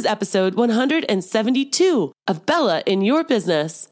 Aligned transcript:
is 0.00 0.06
episode 0.06 0.54
172 0.54 2.12
of 2.26 2.46
Bella 2.46 2.82
in 2.86 3.02
Your 3.02 3.22
Business. 3.22 3.88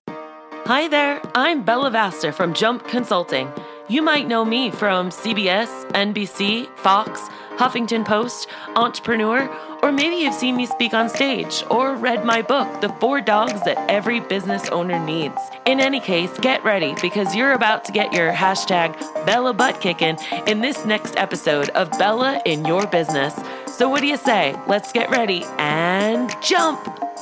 Hi 0.65 0.89
there, 0.89 1.21
I'm 1.35 1.65
Bella 1.65 1.91
Vasta 1.91 2.33
from 2.33 2.55
Jump 2.55 2.89
Consulting. 2.89 3.53
You 3.91 4.03
might 4.03 4.29
know 4.29 4.45
me 4.45 4.71
from 4.71 5.09
CBS, 5.09 5.91
NBC, 5.93 6.69
Fox, 6.77 7.23
Huffington 7.57 8.05
Post, 8.05 8.47
Entrepreneur, 8.77 9.49
or 9.83 9.91
maybe 9.91 10.17
you've 10.17 10.35
seen 10.35 10.57
me 10.57 10.67
speak 10.67 10.93
on 10.93 11.09
stage 11.09 11.65
or 11.71 11.97
read 11.97 12.23
my 12.23 12.43
book, 12.43 12.83
The 12.83 12.91
Four 13.01 13.23
Dogs 13.23 13.63
That 13.65 13.79
Every 13.91 14.21
Business 14.21 14.69
Owner 14.69 15.03
Needs. 15.03 15.41
In 15.65 15.81
any 15.81 16.01
case, 16.01 16.31
get 16.41 16.63
ready 16.65 16.95
because 17.01 17.35
you're 17.35 17.55
about 17.55 17.87
to 17.87 17.93
get 17.93 18.13
your 18.13 18.31
hashtag 18.31 18.95
Bella 19.25 19.55
butt 19.55 19.81
kicking 19.81 20.19
in 20.47 20.61
this 20.61 20.85
next 20.85 21.17
episode 21.17 21.71
of 21.71 21.91
Bella 21.93 22.43
in 22.45 22.67
Your 22.67 22.87
Business. 22.87 23.35
So, 23.67 23.89
what 23.89 24.03
do 24.03 24.07
you 24.07 24.19
say? 24.19 24.55
Let's 24.67 24.93
get 24.93 25.09
ready 25.09 25.45
and 25.57 26.31
jump! 26.43 27.18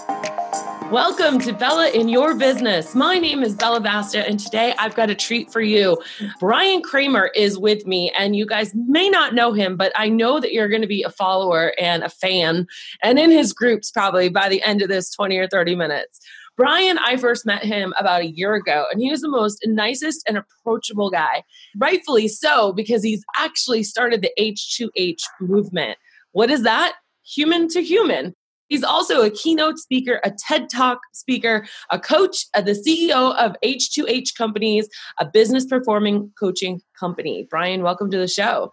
Welcome 0.91 1.41
to 1.41 1.53
Bella 1.53 1.91
in 1.91 2.09
Your 2.09 2.37
Business. 2.37 2.95
My 2.95 3.19
name 3.19 3.43
is 3.43 3.57
Bella 3.57 3.81
Vasta, 3.81 4.25
and 4.25 4.39
today 4.39 4.73
I've 4.79 4.95
got 4.95 5.11
a 5.11 5.17
treat 5.17 5.51
for 5.51 5.61
you. 5.61 6.01
Bryan 6.39 6.81
Kramer 6.81 7.33
is 7.35 7.59
with 7.59 7.85
me, 7.87 8.13
and 8.17 8.37
you 8.37 8.47
guys 8.47 8.73
may 8.75 9.11
not 9.11 9.35
know 9.35 9.53
him, 9.53 9.77
but 9.77 9.91
I 9.97 10.09
know 10.09 10.39
that 10.39 10.53
you're 10.53 10.69
going 10.69 10.83
to 10.83 10.87
be 10.87 11.03
a 11.03 11.11
follower 11.11 11.75
and 11.77 12.05
a 12.05 12.09
fan, 12.09 12.69
and 13.03 13.19
in 13.19 13.33
his 13.33 13.53
groups 13.53 13.91
probably 13.91 14.29
by 14.29 14.49
the 14.49 14.63
end 14.63 14.81
of 14.81 14.89
this 14.89 15.11
20 15.11 15.37
or 15.39 15.49
30 15.49 15.75
minutes. 15.75 16.21
Bryan, 16.57 16.99
I 16.99 17.17
first 17.17 17.45
met 17.45 17.65
him 17.65 17.93
about 17.99 18.23
a 18.23 18.31
year 18.31 18.55
ago, 18.55 18.87
and 18.91 19.01
he 19.01 19.11
was 19.11 19.23
the 19.23 19.29
most 19.29 19.59
nicest 19.67 20.23
and 20.29 20.39
approachable 20.39 21.11
guy. 21.11 21.43
Rightfully 21.77 22.29
so, 22.29 22.73
because 22.73 23.03
he's 23.03 23.25
actually 23.35 23.83
started 23.83 24.23
the 24.23 24.31
H2H 24.39 25.23
movement. 25.41 25.99
What 26.31 26.51
is 26.51 26.63
that? 26.63 26.95
Human 27.25 27.67
to 27.71 27.83
human. 27.83 28.37
He's 28.69 28.83
also 28.83 29.23
a 29.23 29.31
keynote 29.31 29.79
speaker, 29.79 30.21
a 30.25 30.33
TED 30.47 30.69
Talk 30.69 30.99
speaker, 31.13 31.67
a 31.91 31.99
coach, 31.99 32.47
uh, 32.55 32.61
the 32.61 32.73
CEO 32.73 33.35
of 33.37 33.57
H2H 33.65 34.35
Companies, 34.37 34.89
a 35.21 35.27
business 35.27 35.65
performing 35.67 36.33
coaching 36.39 36.81
company. 36.99 37.47
Bryan, 37.49 37.83
welcome 37.83 38.11
to 38.11 38.19
the 38.19 38.29
show. 38.29 38.73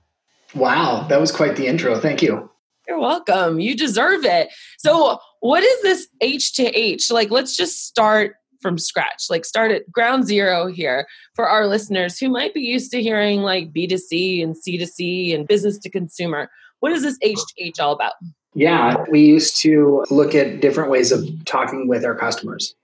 Wow, 0.56 1.06
that 1.10 1.20
was 1.20 1.32
quite 1.32 1.56
the 1.56 1.68
intro. 1.68 2.00
Thank 2.00 2.22
you. 2.22 2.50
You're 2.88 3.00
welcome. 3.00 3.60
You 3.60 3.76
deserve 3.76 4.26
it. 4.26 4.50
So, 4.78 5.18
what 5.40 5.64
is 5.64 5.82
this 5.84 6.08
H2H? 6.22 7.12
Like, 7.12 7.32
let's 7.32 7.56
just 7.56 7.86
start 7.86 8.36
from 8.62 8.78
scratch. 8.78 9.26
Like, 9.30 9.46
start 9.46 9.72
at 9.72 9.90
ground 9.92 10.26
zero 10.26 10.68
here 10.68 11.08
for 11.36 11.48
our 11.48 11.68
listeners 11.68 12.18
who 12.18 12.30
might 12.30 12.54
be 12.54 12.62
used 12.62 12.92
to 12.92 13.02
hearing 13.02 13.42
like 13.42 13.72
B2C 13.72 14.44
and 14.44 14.56
C2C 14.56 15.34
and 15.34 15.48
business 15.48 15.78
to 15.80 15.90
consumer. 15.90 16.50
What 16.82 16.92
is 16.92 17.04
this 17.04 17.18
H2H 17.20 17.80
all 17.80 17.94
about? 17.94 18.14
Yeah, 18.56 19.04
we 19.10 19.22
used 19.22 19.60
to 19.62 20.06
look 20.10 20.36
at 20.36 20.62
different 20.62 20.92
ways 20.92 21.12
of 21.12 21.28
talking 21.46 21.88
with 21.88 22.06
our 22.06 22.16
customers. 22.16 22.76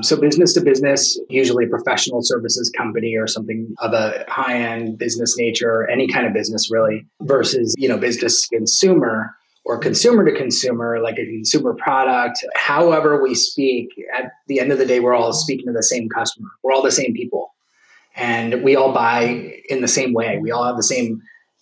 So, 0.00 0.16
business 0.16 0.54
to 0.54 0.60
business, 0.60 1.18
usually 1.28 1.64
a 1.64 1.68
professional 1.68 2.20
services 2.22 2.70
company 2.70 3.16
or 3.16 3.26
something 3.26 3.74
of 3.80 3.92
a 3.92 4.24
high 4.28 4.56
end 4.56 4.96
business 4.96 5.36
nature, 5.36 5.88
any 5.90 6.06
kind 6.06 6.24
of 6.24 6.32
business 6.32 6.70
really, 6.70 7.04
versus, 7.22 7.74
you 7.76 7.88
know, 7.88 7.98
business 7.98 8.46
to 8.46 8.56
consumer 8.56 9.34
or 9.64 9.76
consumer 9.76 10.24
to 10.24 10.36
consumer, 10.36 11.00
like 11.00 11.18
a 11.18 11.26
consumer 11.26 11.74
product. 11.74 12.44
However, 12.54 13.20
we 13.20 13.34
speak, 13.34 13.88
at 14.16 14.30
the 14.46 14.60
end 14.60 14.70
of 14.70 14.78
the 14.78 14.86
day, 14.86 15.00
we're 15.00 15.14
all 15.14 15.32
speaking 15.32 15.66
to 15.66 15.72
the 15.72 15.82
same 15.82 16.08
customer. 16.08 16.48
We're 16.62 16.72
all 16.72 16.82
the 16.82 16.92
same 16.92 17.12
people. 17.12 17.52
And 18.14 18.62
we 18.62 18.76
all 18.76 18.92
buy 18.92 19.62
in 19.68 19.80
the 19.80 19.88
same 19.88 20.12
way. 20.12 20.38
We 20.38 20.52
all 20.52 20.64
have 20.64 20.76
the 20.76 20.82
same 20.82 21.20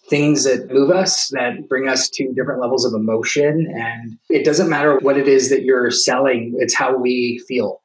things 0.08 0.44
that 0.44 0.70
move 0.70 0.90
us, 0.90 1.28
that 1.32 1.68
bring 1.68 1.88
us 1.88 2.08
to 2.10 2.32
different 2.32 2.60
levels 2.60 2.84
of 2.84 2.94
emotion. 2.94 3.72
And 3.74 4.18
it 4.28 4.44
doesn't 4.44 4.68
matter 4.68 4.98
what 4.98 5.16
it 5.16 5.28
is 5.28 5.50
that 5.50 5.62
you're 5.62 5.90
selling, 5.90 6.54
it's 6.58 6.74
how 6.74 6.96
we 6.96 7.42
feel. 7.48 7.82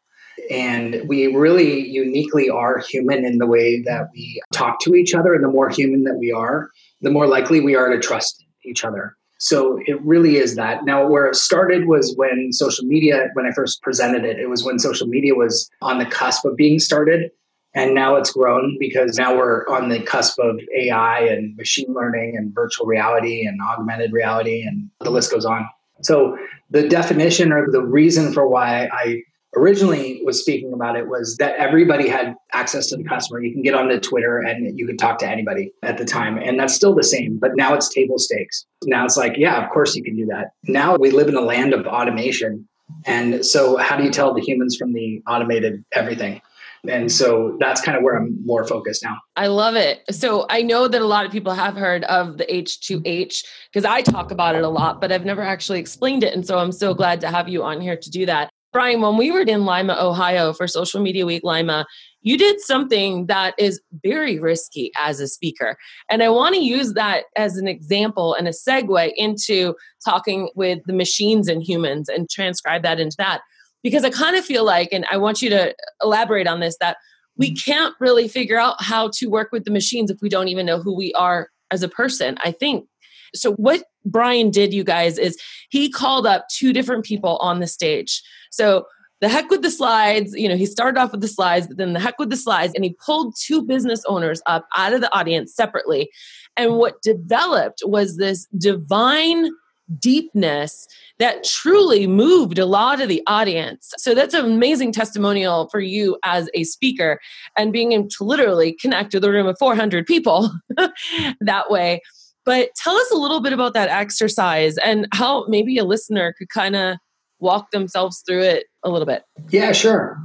And 0.49 1.01
we 1.07 1.27
really 1.27 1.87
uniquely 1.87 2.49
are 2.49 2.79
human 2.79 3.25
in 3.25 3.37
the 3.37 3.45
way 3.45 3.81
that 3.83 4.09
we 4.13 4.41
talk 4.53 4.79
to 4.81 4.95
each 4.95 5.13
other. 5.13 5.33
And 5.33 5.43
the 5.43 5.49
more 5.49 5.69
human 5.69 6.03
that 6.03 6.17
we 6.17 6.31
are, 6.31 6.69
the 7.01 7.11
more 7.11 7.27
likely 7.27 7.61
we 7.61 7.75
are 7.75 7.89
to 7.89 7.99
trust 7.99 8.43
each 8.65 8.83
other. 8.83 9.15
So 9.39 9.79
it 9.87 9.99
really 10.03 10.37
is 10.37 10.55
that. 10.55 10.85
Now, 10.85 11.07
where 11.07 11.25
it 11.25 11.35
started 11.35 11.87
was 11.87 12.13
when 12.15 12.53
social 12.53 12.85
media, 12.85 13.29
when 13.33 13.47
I 13.47 13.51
first 13.51 13.81
presented 13.81 14.23
it, 14.23 14.39
it 14.39 14.49
was 14.49 14.63
when 14.63 14.77
social 14.77 15.07
media 15.07 15.33
was 15.33 15.67
on 15.81 15.97
the 15.97 16.05
cusp 16.05 16.45
of 16.45 16.55
being 16.55 16.77
started. 16.77 17.31
And 17.73 17.95
now 17.95 18.15
it's 18.15 18.31
grown 18.31 18.77
because 18.79 19.17
now 19.17 19.35
we're 19.35 19.65
on 19.67 19.89
the 19.89 20.01
cusp 20.01 20.39
of 20.39 20.59
AI 20.75 21.21
and 21.21 21.55
machine 21.55 21.93
learning 21.93 22.35
and 22.37 22.53
virtual 22.53 22.85
reality 22.85 23.45
and 23.45 23.59
augmented 23.61 24.11
reality, 24.11 24.63
and 24.63 24.89
the 24.99 25.09
list 25.09 25.31
goes 25.31 25.45
on. 25.45 25.67
So, 26.01 26.37
the 26.69 26.87
definition 26.87 27.51
or 27.51 27.69
the 27.69 27.81
reason 27.81 28.33
for 28.33 28.47
why 28.47 28.89
I 28.91 29.23
originally 29.55 30.21
was 30.23 30.39
speaking 30.39 30.73
about 30.73 30.95
it 30.95 31.07
was 31.07 31.35
that 31.37 31.55
everybody 31.57 32.07
had 32.07 32.35
access 32.53 32.87
to 32.87 32.97
the 32.97 33.03
customer. 33.03 33.41
You 33.41 33.51
can 33.51 33.61
get 33.61 33.73
onto 33.73 33.99
Twitter 33.99 34.39
and 34.39 34.77
you 34.77 34.87
could 34.87 34.97
talk 34.97 35.19
to 35.19 35.27
anybody 35.27 35.73
at 35.83 35.97
the 35.97 36.05
time. 36.05 36.37
And 36.37 36.59
that's 36.59 36.73
still 36.73 36.95
the 36.95 37.03
same, 37.03 37.37
but 37.37 37.51
now 37.55 37.73
it's 37.73 37.89
table 37.89 38.17
stakes. 38.17 38.65
Now 38.85 39.05
it's 39.05 39.17
like, 39.17 39.33
yeah, 39.37 39.63
of 39.63 39.69
course 39.71 39.95
you 39.95 40.03
can 40.03 40.15
do 40.15 40.25
that. 40.27 40.51
Now 40.63 40.95
we 40.95 41.11
live 41.11 41.27
in 41.27 41.35
a 41.35 41.41
land 41.41 41.73
of 41.73 41.85
automation. 41.85 42.67
And 43.05 43.45
so, 43.45 43.77
how 43.77 43.95
do 43.95 44.03
you 44.03 44.11
tell 44.11 44.33
the 44.33 44.41
humans 44.41 44.75
from 44.77 44.93
the 44.93 45.21
automated 45.27 45.83
everything? 45.93 46.41
And 46.89 47.11
so 47.11 47.57
that's 47.59 47.81
kind 47.81 47.97
of 47.97 48.03
where 48.03 48.15
I'm 48.15 48.37
more 48.43 48.65
focused 48.65 49.03
now. 49.03 49.17
I 49.35 49.47
love 49.47 49.75
it. 49.75 50.01
So 50.09 50.45
I 50.49 50.63
know 50.63 50.87
that 50.87 51.01
a 51.01 51.05
lot 51.05 51.25
of 51.25 51.31
people 51.31 51.53
have 51.53 51.75
heard 51.75 52.03
of 52.05 52.37
the 52.37 52.45
H2H 52.45 53.43
because 53.71 53.85
I 53.85 54.01
talk 54.01 54.31
about 54.31 54.55
it 54.55 54.63
a 54.63 54.69
lot, 54.69 54.99
but 54.99 55.11
I've 55.11 55.25
never 55.25 55.43
actually 55.43 55.79
explained 55.79 56.23
it. 56.23 56.33
And 56.33 56.45
so 56.45 56.57
I'm 56.57 56.71
so 56.71 56.93
glad 56.93 57.21
to 57.21 57.27
have 57.29 57.47
you 57.47 57.63
on 57.63 57.81
here 57.81 57.97
to 57.97 58.09
do 58.09 58.25
that. 58.25 58.49
Bryan, 58.73 59.01
when 59.01 59.17
we 59.17 59.31
were 59.31 59.41
in 59.41 59.65
Lima, 59.65 59.97
Ohio 59.99 60.53
for 60.53 60.65
Social 60.65 61.01
Media 61.01 61.25
Week 61.25 61.43
Lima, 61.43 61.85
you 62.21 62.37
did 62.37 62.61
something 62.61 63.25
that 63.25 63.53
is 63.57 63.81
very 64.01 64.39
risky 64.39 64.91
as 64.97 65.19
a 65.19 65.27
speaker. 65.27 65.77
And 66.09 66.23
I 66.23 66.29
want 66.29 66.55
to 66.55 66.61
use 66.61 66.93
that 66.93 67.25
as 67.35 67.57
an 67.57 67.67
example 67.67 68.33
and 68.33 68.47
a 68.47 68.51
segue 68.51 69.11
into 69.17 69.75
talking 70.05 70.49
with 70.55 70.79
the 70.85 70.93
machines 70.93 71.47
and 71.49 71.61
humans 71.61 72.07
and 72.07 72.29
transcribe 72.29 72.83
that 72.83 72.99
into 72.99 73.15
that 73.17 73.41
because 73.83 74.03
I 74.03 74.09
kind 74.09 74.35
of 74.35 74.45
feel 74.45 74.65
like, 74.65 74.89
and 74.91 75.05
I 75.11 75.17
want 75.17 75.41
you 75.41 75.49
to 75.49 75.75
elaborate 76.01 76.47
on 76.47 76.59
this, 76.59 76.77
that 76.79 76.97
we 77.37 77.51
mm-hmm. 77.51 77.71
can't 77.71 77.95
really 77.99 78.27
figure 78.27 78.59
out 78.59 78.81
how 78.81 79.09
to 79.15 79.27
work 79.27 79.51
with 79.51 79.65
the 79.65 79.71
machines 79.71 80.11
if 80.11 80.21
we 80.21 80.29
don't 80.29 80.47
even 80.47 80.65
know 80.65 80.79
who 80.79 80.95
we 80.95 81.13
are 81.13 81.49
as 81.71 81.83
a 81.83 81.89
person. 81.89 82.37
I 82.43 82.51
think 82.51 82.87
so. 83.33 83.53
What 83.53 83.83
Bryan 84.05 84.49
did, 84.49 84.73
you 84.73 84.83
guys, 84.83 85.17
is 85.17 85.37
he 85.69 85.89
called 85.89 86.27
up 86.27 86.47
two 86.49 86.73
different 86.73 87.05
people 87.05 87.37
on 87.37 87.59
the 87.59 87.67
stage. 87.67 88.21
So 88.51 88.85
the 89.21 89.29
heck 89.29 89.49
with 89.51 89.61
the 89.61 89.69
slides, 89.69 90.33
you 90.33 90.49
know, 90.49 90.55
he 90.55 90.65
started 90.65 90.99
off 90.99 91.11
with 91.11 91.21
the 91.21 91.27
slides, 91.27 91.67
but 91.67 91.77
then 91.77 91.93
the 91.93 91.99
heck 91.99 92.17
with 92.17 92.31
the 92.31 92.37
slides, 92.37 92.73
and 92.73 92.83
he 92.83 92.95
pulled 93.05 93.35
two 93.39 93.61
business 93.61 94.03
owners 94.07 94.41
up 94.47 94.67
out 94.75 94.93
of 94.93 95.01
the 95.01 95.15
audience 95.15 95.53
separately. 95.53 96.09
And 96.57 96.77
what 96.77 97.01
developed 97.03 97.83
was 97.85 98.17
this 98.17 98.47
divine 98.57 99.51
deepness 99.99 100.87
that 101.19 101.43
truly 101.43 102.07
moved 102.07 102.57
a 102.57 102.65
lot 102.65 103.01
of 103.01 103.09
the 103.09 103.21
audience. 103.27 103.93
So 103.97 104.13
that's 104.13 104.33
an 104.33 104.45
amazing 104.45 104.91
testimonial 104.91 105.69
for 105.69 105.79
you 105.79 106.17
as 106.23 106.49
a 106.53 106.63
speaker 106.63 107.19
and 107.57 107.73
being 107.73 107.91
able 107.91 108.09
to 108.09 108.23
literally 108.23 108.73
connect 108.73 109.13
with 109.13 109.23
a 109.23 109.31
room 109.31 109.47
of 109.47 109.57
400 109.59 110.05
people 110.05 110.51
that 111.41 111.69
way. 111.69 112.01
But 112.45 112.69
tell 112.75 112.95
us 112.95 113.11
a 113.11 113.17
little 113.17 113.39
bit 113.39 113.53
about 113.53 113.73
that 113.73 113.89
exercise 113.89 114.77
and 114.79 115.07
how 115.13 115.45
maybe 115.47 115.77
a 115.77 115.83
listener 115.83 116.33
could 116.37 116.49
kind 116.49 116.75
of 116.75 116.97
walk 117.39 117.71
themselves 117.71 118.23
through 118.27 118.43
it 118.43 118.65
a 118.83 118.89
little 118.89 119.05
bit. 119.05 119.23
Yeah, 119.49 119.71
sure. 119.71 120.17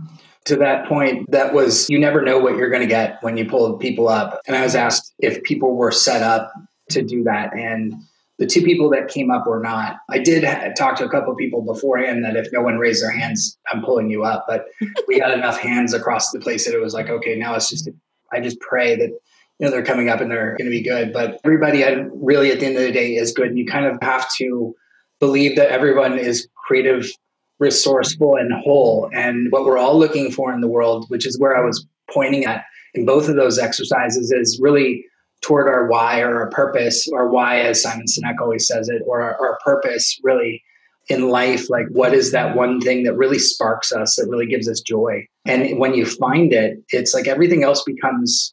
To 0.46 0.56
that 0.56 0.86
point, 0.88 1.30
that 1.30 1.52
was 1.52 1.90
you 1.90 1.98
never 1.98 2.22
know 2.22 2.38
what 2.38 2.56
you're 2.56 2.70
going 2.70 2.82
to 2.82 2.88
get 2.88 3.18
when 3.22 3.36
you 3.36 3.44
pull 3.44 3.76
people 3.78 4.08
up. 4.08 4.40
And 4.46 4.56
I 4.56 4.62
was 4.62 4.74
asked 4.74 5.12
if 5.18 5.42
people 5.42 5.74
were 5.74 5.90
set 5.90 6.22
up 6.22 6.52
to 6.90 7.02
do 7.02 7.24
that. 7.24 7.52
And 7.54 7.94
the 8.38 8.46
two 8.46 8.62
people 8.62 8.90
that 8.90 9.08
came 9.08 9.30
up 9.30 9.46
were 9.46 9.60
not. 9.60 9.96
I 10.10 10.18
did 10.18 10.44
talk 10.76 10.96
to 10.96 11.04
a 11.04 11.08
couple 11.08 11.32
of 11.32 11.38
people 11.38 11.62
beforehand 11.62 12.24
that 12.24 12.36
if 12.36 12.48
no 12.52 12.60
one 12.60 12.78
raised 12.78 13.02
their 13.02 13.10
hands, 13.10 13.56
I'm 13.72 13.82
pulling 13.82 14.10
you 14.10 14.24
up. 14.24 14.44
But 14.46 14.66
we 15.08 15.18
had 15.18 15.30
enough 15.38 15.58
hands 15.58 15.94
across 15.94 16.30
the 16.30 16.40
place 16.40 16.66
that 16.66 16.74
it 16.74 16.80
was 16.80 16.92
like, 16.92 17.08
okay, 17.08 17.36
now 17.36 17.54
it's 17.54 17.70
just, 17.70 17.88
I 18.32 18.40
just 18.40 18.60
pray 18.60 18.94
that, 18.96 19.08
you 19.08 19.64
know, 19.64 19.70
they're 19.70 19.82
coming 19.82 20.10
up 20.10 20.20
and 20.20 20.30
they're 20.30 20.50
going 20.50 20.66
to 20.66 20.70
be 20.70 20.82
good. 20.82 21.14
But 21.14 21.40
everybody 21.44 21.84
I, 21.84 22.04
really 22.12 22.50
at 22.50 22.60
the 22.60 22.66
end 22.66 22.76
of 22.76 22.82
the 22.82 22.92
day 22.92 23.14
is 23.14 23.32
good. 23.32 23.48
And 23.48 23.58
you 23.58 23.64
kind 23.64 23.86
of 23.86 23.98
have 24.02 24.28
to 24.36 24.74
believe 25.18 25.56
that 25.56 25.70
everyone 25.70 26.18
is 26.18 26.46
creative, 26.66 27.10
resourceful, 27.58 28.36
and 28.36 28.52
whole. 28.52 29.08
And 29.14 29.50
what 29.50 29.64
we're 29.64 29.78
all 29.78 29.98
looking 29.98 30.30
for 30.30 30.52
in 30.52 30.60
the 30.60 30.68
world, 30.68 31.06
which 31.08 31.26
is 31.26 31.38
where 31.38 31.56
I 31.56 31.64
was 31.64 31.86
pointing 32.10 32.44
at 32.44 32.64
in 32.92 33.06
both 33.06 33.30
of 33.30 33.36
those 33.36 33.58
exercises, 33.58 34.30
is 34.30 34.58
really 34.60 35.06
toward 35.46 35.68
our 35.68 35.86
why 35.86 36.20
or 36.20 36.40
our 36.40 36.50
purpose, 36.50 37.08
or 37.12 37.28
why, 37.28 37.60
as 37.60 37.80
Simon 37.80 38.06
Sinek 38.06 38.40
always 38.40 38.66
says 38.66 38.88
it, 38.88 39.02
or 39.06 39.22
our, 39.22 39.36
our 39.40 39.58
purpose 39.64 40.18
really 40.24 40.60
in 41.08 41.28
life. 41.28 41.70
Like, 41.70 41.86
what 41.90 42.12
is 42.12 42.32
that 42.32 42.56
one 42.56 42.80
thing 42.80 43.04
that 43.04 43.14
really 43.14 43.38
sparks 43.38 43.92
us, 43.92 44.16
that 44.16 44.26
really 44.28 44.46
gives 44.46 44.68
us 44.68 44.80
joy? 44.80 45.24
And 45.44 45.78
when 45.78 45.94
you 45.94 46.04
find 46.04 46.52
it, 46.52 46.82
it's 46.90 47.14
like 47.14 47.28
everything 47.28 47.62
else 47.62 47.84
becomes 47.84 48.52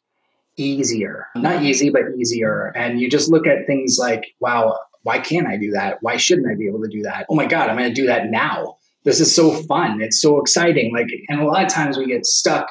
easier. 0.56 1.26
Not 1.34 1.64
easy, 1.64 1.90
but 1.90 2.02
easier. 2.16 2.72
And 2.76 3.00
you 3.00 3.10
just 3.10 3.28
look 3.28 3.48
at 3.48 3.66
things 3.66 3.98
like, 3.98 4.26
wow, 4.38 4.78
why 5.02 5.18
can't 5.18 5.48
I 5.48 5.56
do 5.56 5.72
that? 5.72 5.98
Why 6.00 6.16
shouldn't 6.16 6.46
I 6.46 6.54
be 6.54 6.68
able 6.68 6.82
to 6.82 6.88
do 6.88 7.02
that? 7.02 7.26
Oh 7.28 7.34
my 7.34 7.46
God, 7.46 7.68
I'm 7.68 7.76
going 7.76 7.92
to 7.92 7.94
do 7.94 8.06
that 8.06 8.30
now. 8.30 8.76
This 9.02 9.20
is 9.20 9.34
so 9.34 9.50
fun. 9.64 10.00
It's 10.00 10.22
so 10.22 10.40
exciting. 10.40 10.94
Like, 10.94 11.08
and 11.28 11.40
a 11.40 11.44
lot 11.44 11.64
of 11.64 11.72
times 11.72 11.98
we 11.98 12.06
get 12.06 12.24
stuck 12.24 12.68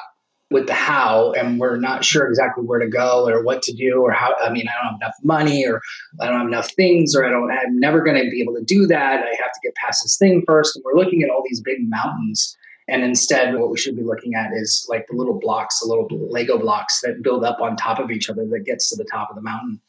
with 0.54 0.66
the 0.66 0.74
how 0.74 1.32
and 1.32 1.60
we're 1.60 1.76
not 1.76 2.04
sure 2.04 2.26
exactly 2.26 2.64
where 2.64 2.78
to 2.78 2.88
go 2.88 3.28
or 3.28 3.42
what 3.42 3.60
to 3.62 3.72
do 3.72 4.00
or 4.00 4.10
how 4.10 4.34
i 4.42 4.48
mean 4.48 4.66
i 4.68 4.72
don't 4.82 4.92
have 4.92 5.00
enough 5.02 5.14
money 5.22 5.66
or 5.66 5.80
i 6.20 6.26
don't 6.26 6.38
have 6.38 6.46
enough 6.46 6.70
things 6.70 7.14
or 7.14 7.26
i 7.26 7.28
don't 7.28 7.50
i'm 7.50 7.78
never 7.78 8.00
going 8.00 8.16
to 8.16 8.30
be 8.30 8.40
able 8.40 8.54
to 8.54 8.64
do 8.64 8.86
that. 8.86 9.24
I 9.24 9.30
have 9.30 9.52
to 9.52 9.60
get 9.62 9.74
past 9.74 10.02
this 10.02 10.16
thing 10.16 10.42
first. 10.46 10.76
And 10.76 10.84
we're 10.84 10.96
looking 10.96 11.22
at 11.22 11.30
all 11.30 11.42
these 11.48 11.60
big 11.60 11.88
mountains. 11.88 12.56
And 12.86 13.02
instead 13.02 13.54
what 13.54 13.70
we 13.70 13.78
should 13.78 13.96
be 13.96 14.02
looking 14.02 14.34
at 14.34 14.52
is 14.52 14.86
like 14.90 15.06
the 15.06 15.16
little 15.16 15.38
blocks 15.38 15.80
the 15.80 15.86
little 15.86 16.06
lego 16.28 16.58
blocks 16.58 17.00
that 17.00 17.22
build 17.22 17.44
up 17.44 17.60
on 17.60 17.76
top 17.76 17.98
of 17.98 18.10
each 18.10 18.28
other 18.28 18.44
that 18.46 18.64
gets 18.64 18.90
to 18.90 18.96
the 18.96 19.08
top 19.10 19.30
of 19.30 19.36
the 19.36 19.42
mountain. 19.42 19.80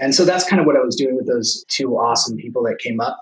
And 0.00 0.14
so 0.14 0.24
that's 0.24 0.48
kind 0.48 0.60
of 0.60 0.66
what 0.66 0.76
i 0.76 0.80
was 0.80 0.96
doing 0.96 1.16
with 1.16 1.26
those 1.26 1.64
two 1.68 1.98
awesome 1.98 2.36
people 2.38 2.62
that 2.64 2.78
came 2.78 3.00
up. 3.00 3.18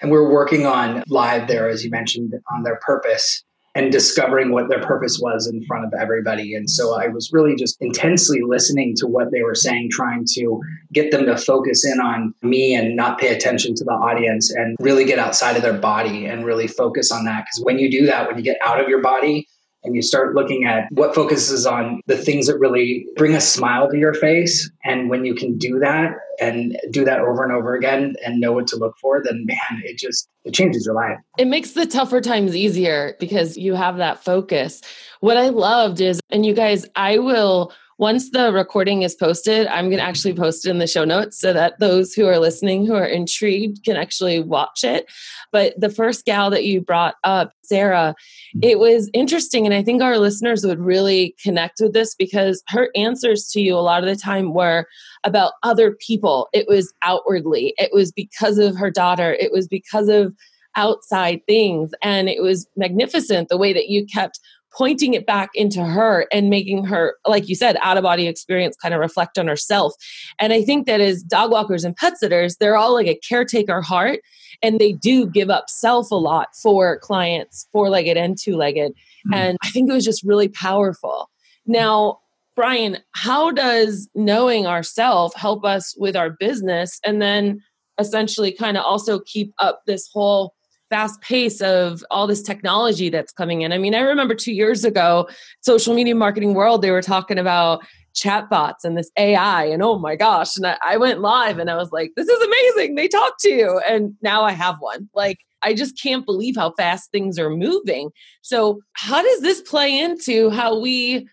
And 0.00 0.12
we 0.12 0.16
we're 0.16 0.30
working 0.30 0.64
on 0.64 1.02
live 1.08 1.48
there 1.48 1.68
as 1.68 1.84
you 1.84 1.90
mentioned 1.90 2.32
on 2.52 2.62
their 2.62 2.76
purpose 2.76 3.42
and 3.78 3.92
discovering 3.92 4.50
what 4.50 4.68
their 4.68 4.82
purpose 4.82 5.20
was 5.22 5.46
in 5.46 5.64
front 5.66 5.84
of 5.84 5.92
everybody. 6.00 6.56
And 6.56 6.68
so 6.68 7.00
I 7.00 7.06
was 7.06 7.30
really 7.32 7.54
just 7.54 7.76
intensely 7.80 8.40
listening 8.44 8.94
to 8.96 9.06
what 9.06 9.30
they 9.30 9.42
were 9.42 9.54
saying, 9.54 9.90
trying 9.92 10.24
to 10.34 10.60
get 10.92 11.12
them 11.12 11.26
to 11.26 11.36
focus 11.36 11.86
in 11.86 12.00
on 12.00 12.34
me 12.42 12.74
and 12.74 12.96
not 12.96 13.20
pay 13.20 13.28
attention 13.28 13.76
to 13.76 13.84
the 13.84 13.92
audience 13.92 14.52
and 14.52 14.76
really 14.80 15.04
get 15.04 15.20
outside 15.20 15.54
of 15.54 15.62
their 15.62 15.78
body 15.78 16.26
and 16.26 16.44
really 16.44 16.66
focus 16.66 17.12
on 17.12 17.24
that. 17.26 17.44
Because 17.44 17.64
when 17.64 17.78
you 17.78 17.88
do 17.88 18.04
that, 18.06 18.26
when 18.26 18.36
you 18.36 18.42
get 18.42 18.58
out 18.64 18.80
of 18.80 18.88
your 18.88 19.00
body, 19.00 19.46
and 19.88 19.96
you 19.96 20.02
start 20.02 20.34
looking 20.34 20.64
at 20.66 20.84
what 20.90 21.14
focuses 21.14 21.66
on 21.66 22.02
the 22.06 22.16
things 22.16 22.46
that 22.46 22.58
really 22.58 23.06
bring 23.16 23.34
a 23.34 23.40
smile 23.40 23.88
to 23.90 23.96
your 23.96 24.12
face. 24.12 24.70
And 24.84 25.08
when 25.08 25.24
you 25.24 25.34
can 25.34 25.56
do 25.56 25.78
that 25.78 26.12
and 26.38 26.76
do 26.90 27.06
that 27.06 27.20
over 27.20 27.42
and 27.42 27.52
over 27.52 27.74
again 27.74 28.14
and 28.24 28.38
know 28.38 28.52
what 28.52 28.66
to 28.68 28.76
look 28.76 28.94
for, 29.00 29.22
then 29.24 29.46
man, 29.46 29.82
it 29.84 29.98
just 29.98 30.28
it 30.44 30.52
changes 30.52 30.84
your 30.84 30.94
life. 30.94 31.16
It 31.38 31.46
makes 31.46 31.72
the 31.72 31.86
tougher 31.86 32.20
times 32.20 32.54
easier 32.54 33.16
because 33.18 33.56
you 33.56 33.74
have 33.74 33.96
that 33.96 34.22
focus. 34.22 34.82
What 35.20 35.38
I 35.38 35.48
loved 35.48 36.02
is, 36.02 36.20
and 36.30 36.44
you 36.44 36.52
guys, 36.52 36.86
I 36.94 37.16
will 37.18 37.72
once 37.98 38.30
the 38.30 38.52
recording 38.52 39.02
is 39.02 39.16
posted, 39.16 39.66
I'm 39.66 39.86
going 39.86 39.98
to 39.98 40.04
actually 40.04 40.32
post 40.32 40.64
it 40.64 40.70
in 40.70 40.78
the 40.78 40.86
show 40.86 41.04
notes 41.04 41.38
so 41.38 41.52
that 41.52 41.80
those 41.80 42.14
who 42.14 42.26
are 42.26 42.38
listening 42.38 42.86
who 42.86 42.94
are 42.94 43.04
intrigued 43.04 43.84
can 43.84 43.96
actually 43.96 44.40
watch 44.40 44.84
it. 44.84 45.10
But 45.50 45.78
the 45.78 45.90
first 45.90 46.24
gal 46.24 46.48
that 46.50 46.64
you 46.64 46.80
brought 46.80 47.16
up, 47.24 47.52
Sarah, 47.62 48.14
it 48.62 48.78
was 48.78 49.10
interesting. 49.12 49.66
And 49.66 49.74
I 49.74 49.82
think 49.82 50.00
our 50.00 50.18
listeners 50.18 50.64
would 50.64 50.78
really 50.78 51.34
connect 51.42 51.80
with 51.80 51.92
this 51.92 52.14
because 52.14 52.62
her 52.68 52.88
answers 52.94 53.50
to 53.50 53.60
you 53.60 53.74
a 53.74 53.80
lot 53.80 54.04
of 54.04 54.08
the 54.08 54.20
time 54.20 54.54
were 54.54 54.86
about 55.24 55.54
other 55.64 55.96
people. 56.06 56.48
It 56.52 56.68
was 56.68 56.94
outwardly, 57.02 57.74
it 57.78 57.90
was 57.92 58.12
because 58.12 58.58
of 58.58 58.76
her 58.76 58.92
daughter, 58.92 59.32
it 59.34 59.50
was 59.50 59.66
because 59.66 60.08
of 60.08 60.34
outside 60.76 61.40
things. 61.46 61.90
And 62.02 62.28
it 62.28 62.42
was 62.42 62.68
magnificent 62.76 63.48
the 63.48 63.58
way 63.58 63.72
that 63.72 63.88
you 63.88 64.06
kept 64.06 64.38
pointing 64.76 65.14
it 65.14 65.26
back 65.26 65.50
into 65.54 65.84
her 65.84 66.26
and 66.32 66.50
making 66.50 66.84
her, 66.84 67.16
like 67.26 67.48
you 67.48 67.54
said, 67.54 67.76
out 67.82 67.96
of 67.96 68.02
body 68.02 68.26
experience 68.26 68.76
kind 68.76 68.94
of 68.94 69.00
reflect 69.00 69.38
on 69.38 69.46
herself. 69.46 69.94
And 70.38 70.52
I 70.52 70.62
think 70.62 70.86
that 70.86 71.00
as 71.00 71.22
dog 71.22 71.50
walkers 71.50 71.84
and 71.84 71.96
pet 71.96 72.18
sitters, 72.18 72.56
they're 72.56 72.76
all 72.76 72.94
like 72.94 73.06
a 73.06 73.18
caretaker 73.26 73.80
heart 73.80 74.20
and 74.62 74.78
they 74.78 74.92
do 74.92 75.26
give 75.26 75.50
up 75.50 75.70
self 75.70 76.10
a 76.10 76.16
lot 76.16 76.48
for 76.62 76.98
clients, 77.00 77.68
four 77.72 77.88
legged 77.88 78.16
and 78.16 78.36
two 78.38 78.56
legged. 78.56 78.92
Mm-hmm. 78.92 79.34
And 79.34 79.58
I 79.62 79.70
think 79.70 79.90
it 79.90 79.94
was 79.94 80.04
just 80.04 80.22
really 80.24 80.48
powerful. 80.48 81.30
Now, 81.66 82.20
Bryan, 82.56 82.98
how 83.12 83.52
does 83.52 84.08
knowing 84.14 84.66
ourself 84.66 85.32
help 85.34 85.64
us 85.64 85.94
with 85.96 86.16
our 86.16 86.30
business 86.30 86.98
and 87.04 87.22
then 87.22 87.62
essentially 87.98 88.52
kind 88.52 88.76
of 88.76 88.84
also 88.84 89.20
keep 89.20 89.52
up 89.58 89.82
this 89.86 90.08
whole 90.12 90.54
fast 90.90 91.20
pace 91.20 91.60
of 91.60 92.04
all 92.10 92.26
this 92.26 92.42
technology 92.42 93.08
that's 93.08 93.32
coming 93.32 93.62
in. 93.62 93.72
I 93.72 93.78
mean, 93.78 93.94
I 93.94 94.00
remember 94.00 94.34
two 94.34 94.52
years 94.52 94.84
ago, 94.84 95.28
social 95.60 95.94
media 95.94 96.14
marketing 96.14 96.54
world, 96.54 96.82
they 96.82 96.90
were 96.90 97.02
talking 97.02 97.38
about 97.38 97.84
chatbots 98.14 98.84
and 98.84 98.96
this 98.96 99.10
AI, 99.16 99.64
and 99.64 99.82
oh 99.82 99.98
my 99.98 100.16
gosh. 100.16 100.56
And 100.56 100.66
I, 100.66 100.76
I 100.84 100.96
went 100.96 101.20
live 101.20 101.58
and 101.58 101.70
I 101.70 101.76
was 101.76 101.92
like, 101.92 102.12
this 102.16 102.28
is 102.28 102.42
amazing. 102.42 102.94
They 102.94 103.08
talk 103.08 103.34
to 103.40 103.50
you. 103.50 103.80
And 103.88 104.14
now 104.22 104.42
I 104.42 104.52
have 104.52 104.76
one. 104.80 105.08
Like, 105.14 105.38
I 105.62 105.74
just 105.74 106.00
can't 106.00 106.24
believe 106.24 106.56
how 106.56 106.72
fast 106.72 107.10
things 107.10 107.38
are 107.38 107.50
moving. 107.50 108.10
So, 108.42 108.80
how 108.94 109.22
does 109.22 109.40
this 109.40 109.60
play 109.60 109.98
into 109.98 110.50
how 110.50 110.78
we 110.78 111.28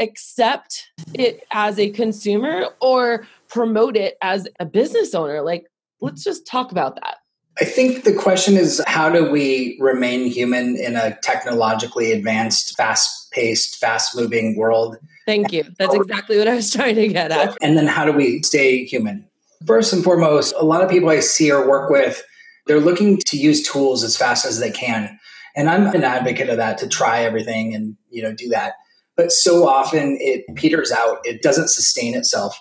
accept 0.00 0.84
it 1.14 1.44
as 1.50 1.78
a 1.78 1.90
consumer 1.90 2.68
or 2.80 3.26
promote 3.48 3.96
it 3.96 4.16
as 4.22 4.48
a 4.60 4.66
business 4.66 5.14
owner? 5.14 5.42
Like, 5.42 5.66
let's 6.00 6.24
just 6.24 6.46
talk 6.46 6.72
about 6.72 6.96
that. 6.96 7.18
I 7.60 7.64
think 7.64 8.04
the 8.04 8.14
question 8.14 8.56
is 8.56 8.82
how 8.86 9.10
do 9.10 9.30
we 9.30 9.76
remain 9.80 10.26
human 10.26 10.76
in 10.76 10.94
a 10.94 11.18
technologically 11.22 12.12
advanced, 12.12 12.76
fast 12.76 13.30
paced, 13.32 13.76
fast 13.76 14.16
moving 14.16 14.56
world? 14.56 14.96
Thank 15.26 15.52
you. 15.52 15.64
That's 15.78 15.94
exactly 15.94 16.38
what 16.38 16.46
I 16.46 16.54
was 16.54 16.72
trying 16.72 16.94
to 16.94 17.08
get 17.08 17.32
at. 17.32 17.56
And 17.60 17.76
then 17.76 17.86
how 17.86 18.04
do 18.04 18.12
we 18.12 18.42
stay 18.42 18.84
human? 18.84 19.26
First 19.66 19.92
and 19.92 20.04
foremost, 20.04 20.54
a 20.56 20.64
lot 20.64 20.82
of 20.82 20.88
people 20.88 21.08
I 21.08 21.20
see 21.20 21.50
or 21.50 21.68
work 21.68 21.90
with, 21.90 22.22
they're 22.66 22.80
looking 22.80 23.18
to 23.26 23.36
use 23.36 23.62
tools 23.68 24.04
as 24.04 24.16
fast 24.16 24.46
as 24.46 24.60
they 24.60 24.70
can. 24.70 25.18
And 25.56 25.68
I'm 25.68 25.86
an 25.88 26.04
advocate 26.04 26.48
of 26.48 26.58
that 26.58 26.78
to 26.78 26.88
try 26.88 27.22
everything 27.22 27.74
and, 27.74 27.96
you 28.10 28.22
know, 28.22 28.32
do 28.32 28.48
that. 28.50 28.74
But 29.16 29.32
so 29.32 29.66
often 29.66 30.16
it 30.20 30.44
peters 30.54 30.92
out. 30.92 31.18
It 31.24 31.42
doesn't 31.42 31.68
sustain 31.70 32.14
itself. 32.14 32.56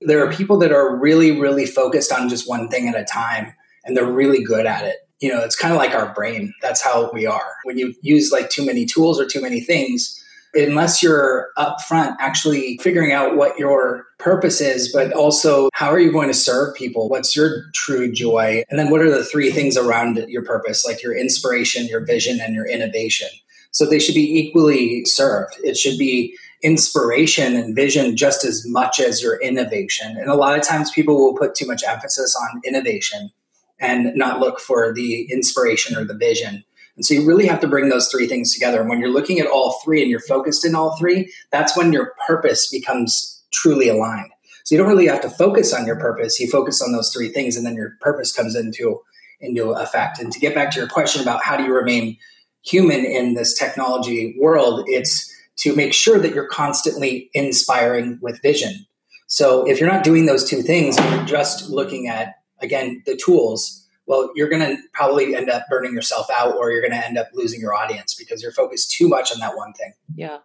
There 0.00 0.26
are 0.26 0.32
people 0.32 0.58
that 0.58 0.72
are 0.72 0.96
really, 0.96 1.38
really 1.40 1.64
focused 1.64 2.10
on 2.10 2.28
just 2.28 2.48
one 2.48 2.68
thing 2.68 2.88
at 2.88 3.00
a 3.00 3.04
time 3.04 3.54
and 3.86 3.96
they're 3.96 4.10
really 4.10 4.42
good 4.42 4.66
at 4.66 4.84
it. 4.84 4.96
You 5.20 5.30
know, 5.30 5.42
it's 5.42 5.56
kind 5.56 5.72
of 5.72 5.78
like 5.78 5.94
our 5.94 6.12
brain. 6.12 6.52
That's 6.60 6.82
how 6.82 7.10
we 7.12 7.24
are. 7.24 7.54
When 7.64 7.78
you 7.78 7.94
use 8.02 8.30
like 8.30 8.50
too 8.50 8.66
many 8.66 8.84
tools 8.84 9.18
or 9.18 9.26
too 9.26 9.40
many 9.40 9.60
things, 9.60 10.22
unless 10.54 11.02
you're 11.02 11.50
upfront 11.56 12.16
actually 12.18 12.78
figuring 12.78 13.12
out 13.12 13.36
what 13.36 13.58
your 13.58 14.04
purpose 14.18 14.60
is, 14.60 14.92
but 14.92 15.12
also 15.12 15.68
how 15.72 15.90
are 15.90 15.98
you 15.98 16.12
going 16.12 16.28
to 16.28 16.34
serve 16.34 16.74
people? 16.74 17.08
What's 17.08 17.36
your 17.36 17.70
true 17.74 18.10
joy? 18.10 18.64
And 18.68 18.78
then 18.78 18.90
what 18.90 19.00
are 19.00 19.10
the 19.10 19.24
three 19.24 19.50
things 19.50 19.76
around 19.76 20.16
your 20.28 20.44
purpose, 20.44 20.84
like 20.84 21.02
your 21.02 21.16
inspiration, 21.16 21.86
your 21.86 22.04
vision, 22.04 22.38
and 22.40 22.54
your 22.54 22.66
innovation? 22.66 23.28
So 23.72 23.84
they 23.84 23.98
should 23.98 24.14
be 24.14 24.38
equally 24.38 25.04
served. 25.04 25.56
It 25.62 25.76
should 25.76 25.98
be 25.98 26.34
inspiration 26.62 27.54
and 27.54 27.76
vision 27.76 28.16
just 28.16 28.44
as 28.44 28.66
much 28.66 28.98
as 28.98 29.22
your 29.22 29.38
innovation. 29.40 30.16
And 30.16 30.30
a 30.30 30.34
lot 30.34 30.58
of 30.58 30.64
times 30.64 30.90
people 30.90 31.18
will 31.18 31.36
put 31.36 31.54
too 31.54 31.66
much 31.66 31.84
emphasis 31.86 32.34
on 32.34 32.62
innovation 32.64 33.30
and 33.78 34.14
not 34.14 34.40
look 34.40 34.60
for 34.60 34.92
the 34.92 35.30
inspiration 35.30 35.96
or 35.96 36.04
the 36.04 36.14
vision. 36.14 36.64
And 36.96 37.04
so 37.04 37.14
you 37.14 37.26
really 37.26 37.46
have 37.46 37.60
to 37.60 37.68
bring 37.68 37.90
those 37.90 38.08
three 38.08 38.26
things 38.26 38.52
together. 38.54 38.80
And 38.80 38.88
when 38.88 39.00
you're 39.00 39.10
looking 39.10 39.38
at 39.38 39.46
all 39.46 39.78
three 39.84 40.00
and 40.00 40.10
you're 40.10 40.20
focused 40.20 40.64
in 40.64 40.74
all 40.74 40.96
three, 40.96 41.30
that's 41.52 41.76
when 41.76 41.92
your 41.92 42.14
purpose 42.26 42.70
becomes 42.70 43.44
truly 43.52 43.88
aligned. 43.88 44.30
So 44.64 44.74
you 44.74 44.80
don't 44.80 44.88
really 44.88 45.06
have 45.06 45.20
to 45.20 45.30
focus 45.30 45.72
on 45.72 45.86
your 45.86 45.96
purpose. 45.96 46.40
You 46.40 46.50
focus 46.50 46.82
on 46.82 46.92
those 46.92 47.12
three 47.12 47.28
things, 47.28 47.56
and 47.56 47.64
then 47.64 47.76
your 47.76 47.96
purpose 48.00 48.32
comes 48.32 48.56
into 48.56 49.00
into 49.40 49.70
effect. 49.70 50.18
And 50.18 50.32
to 50.32 50.40
get 50.40 50.54
back 50.54 50.70
to 50.72 50.78
your 50.78 50.88
question 50.88 51.22
about 51.22 51.44
how 51.44 51.56
do 51.56 51.62
you 51.62 51.74
remain 51.74 52.16
human 52.62 53.04
in 53.04 53.34
this 53.34 53.56
technology 53.56 54.34
world, 54.40 54.84
it's 54.88 55.32
to 55.58 55.76
make 55.76 55.92
sure 55.92 56.18
that 56.18 56.34
you're 56.34 56.48
constantly 56.48 57.30
inspiring 57.32 58.18
with 58.20 58.42
vision. 58.42 58.86
So 59.28 59.68
if 59.68 59.78
you're 59.78 59.90
not 59.90 60.04
doing 60.04 60.26
those 60.26 60.48
two 60.48 60.62
things, 60.62 60.98
you're 60.98 61.24
just 61.24 61.70
looking 61.70 62.08
at 62.08 62.34
again 62.60 63.02
the 63.06 63.16
tools 63.16 63.86
well 64.06 64.30
you're 64.34 64.48
going 64.48 64.62
to 64.62 64.80
probably 64.92 65.34
end 65.34 65.50
up 65.50 65.64
burning 65.68 65.92
yourself 65.92 66.26
out 66.30 66.54
or 66.56 66.70
you're 66.70 66.80
going 66.80 66.92
to 66.92 67.06
end 67.06 67.18
up 67.18 67.28
losing 67.32 67.60
your 67.60 67.74
audience 67.74 68.14
because 68.14 68.42
you're 68.42 68.52
focused 68.52 68.90
too 68.90 69.08
much 69.08 69.32
on 69.32 69.38
that 69.38 69.56
one 69.56 69.72
thing 69.74 69.92
yeah 70.14 70.38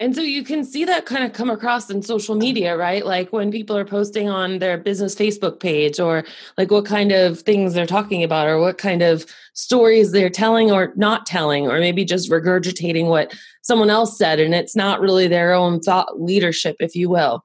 and 0.00 0.14
so 0.14 0.22
you 0.22 0.42
can 0.42 0.64
see 0.64 0.86
that 0.86 1.04
kind 1.04 1.24
of 1.24 1.34
come 1.34 1.50
across 1.50 1.90
in 1.90 2.00
social 2.00 2.34
media, 2.34 2.74
right? 2.74 3.04
Like 3.04 3.34
when 3.34 3.52
people 3.52 3.76
are 3.76 3.84
posting 3.84 4.30
on 4.30 4.58
their 4.58 4.78
business 4.78 5.14
Facebook 5.14 5.60
page 5.60 6.00
or 6.00 6.24
like 6.56 6.70
what 6.70 6.86
kind 6.86 7.12
of 7.12 7.40
things 7.40 7.74
they're 7.74 7.84
talking 7.84 8.24
about 8.24 8.48
or 8.48 8.58
what 8.58 8.78
kind 8.78 9.02
of 9.02 9.26
stories 9.52 10.10
they're 10.10 10.30
telling 10.30 10.70
or 10.70 10.94
not 10.96 11.26
telling, 11.26 11.66
or 11.66 11.78
maybe 11.80 12.06
just 12.06 12.30
regurgitating 12.30 13.08
what 13.08 13.34
someone 13.60 13.90
else 13.90 14.16
said. 14.16 14.40
And 14.40 14.54
it's 14.54 14.74
not 14.74 15.02
really 15.02 15.28
their 15.28 15.52
own 15.52 15.80
thought 15.80 16.18
leadership, 16.18 16.76
if 16.80 16.94
you 16.94 17.10
will. 17.10 17.44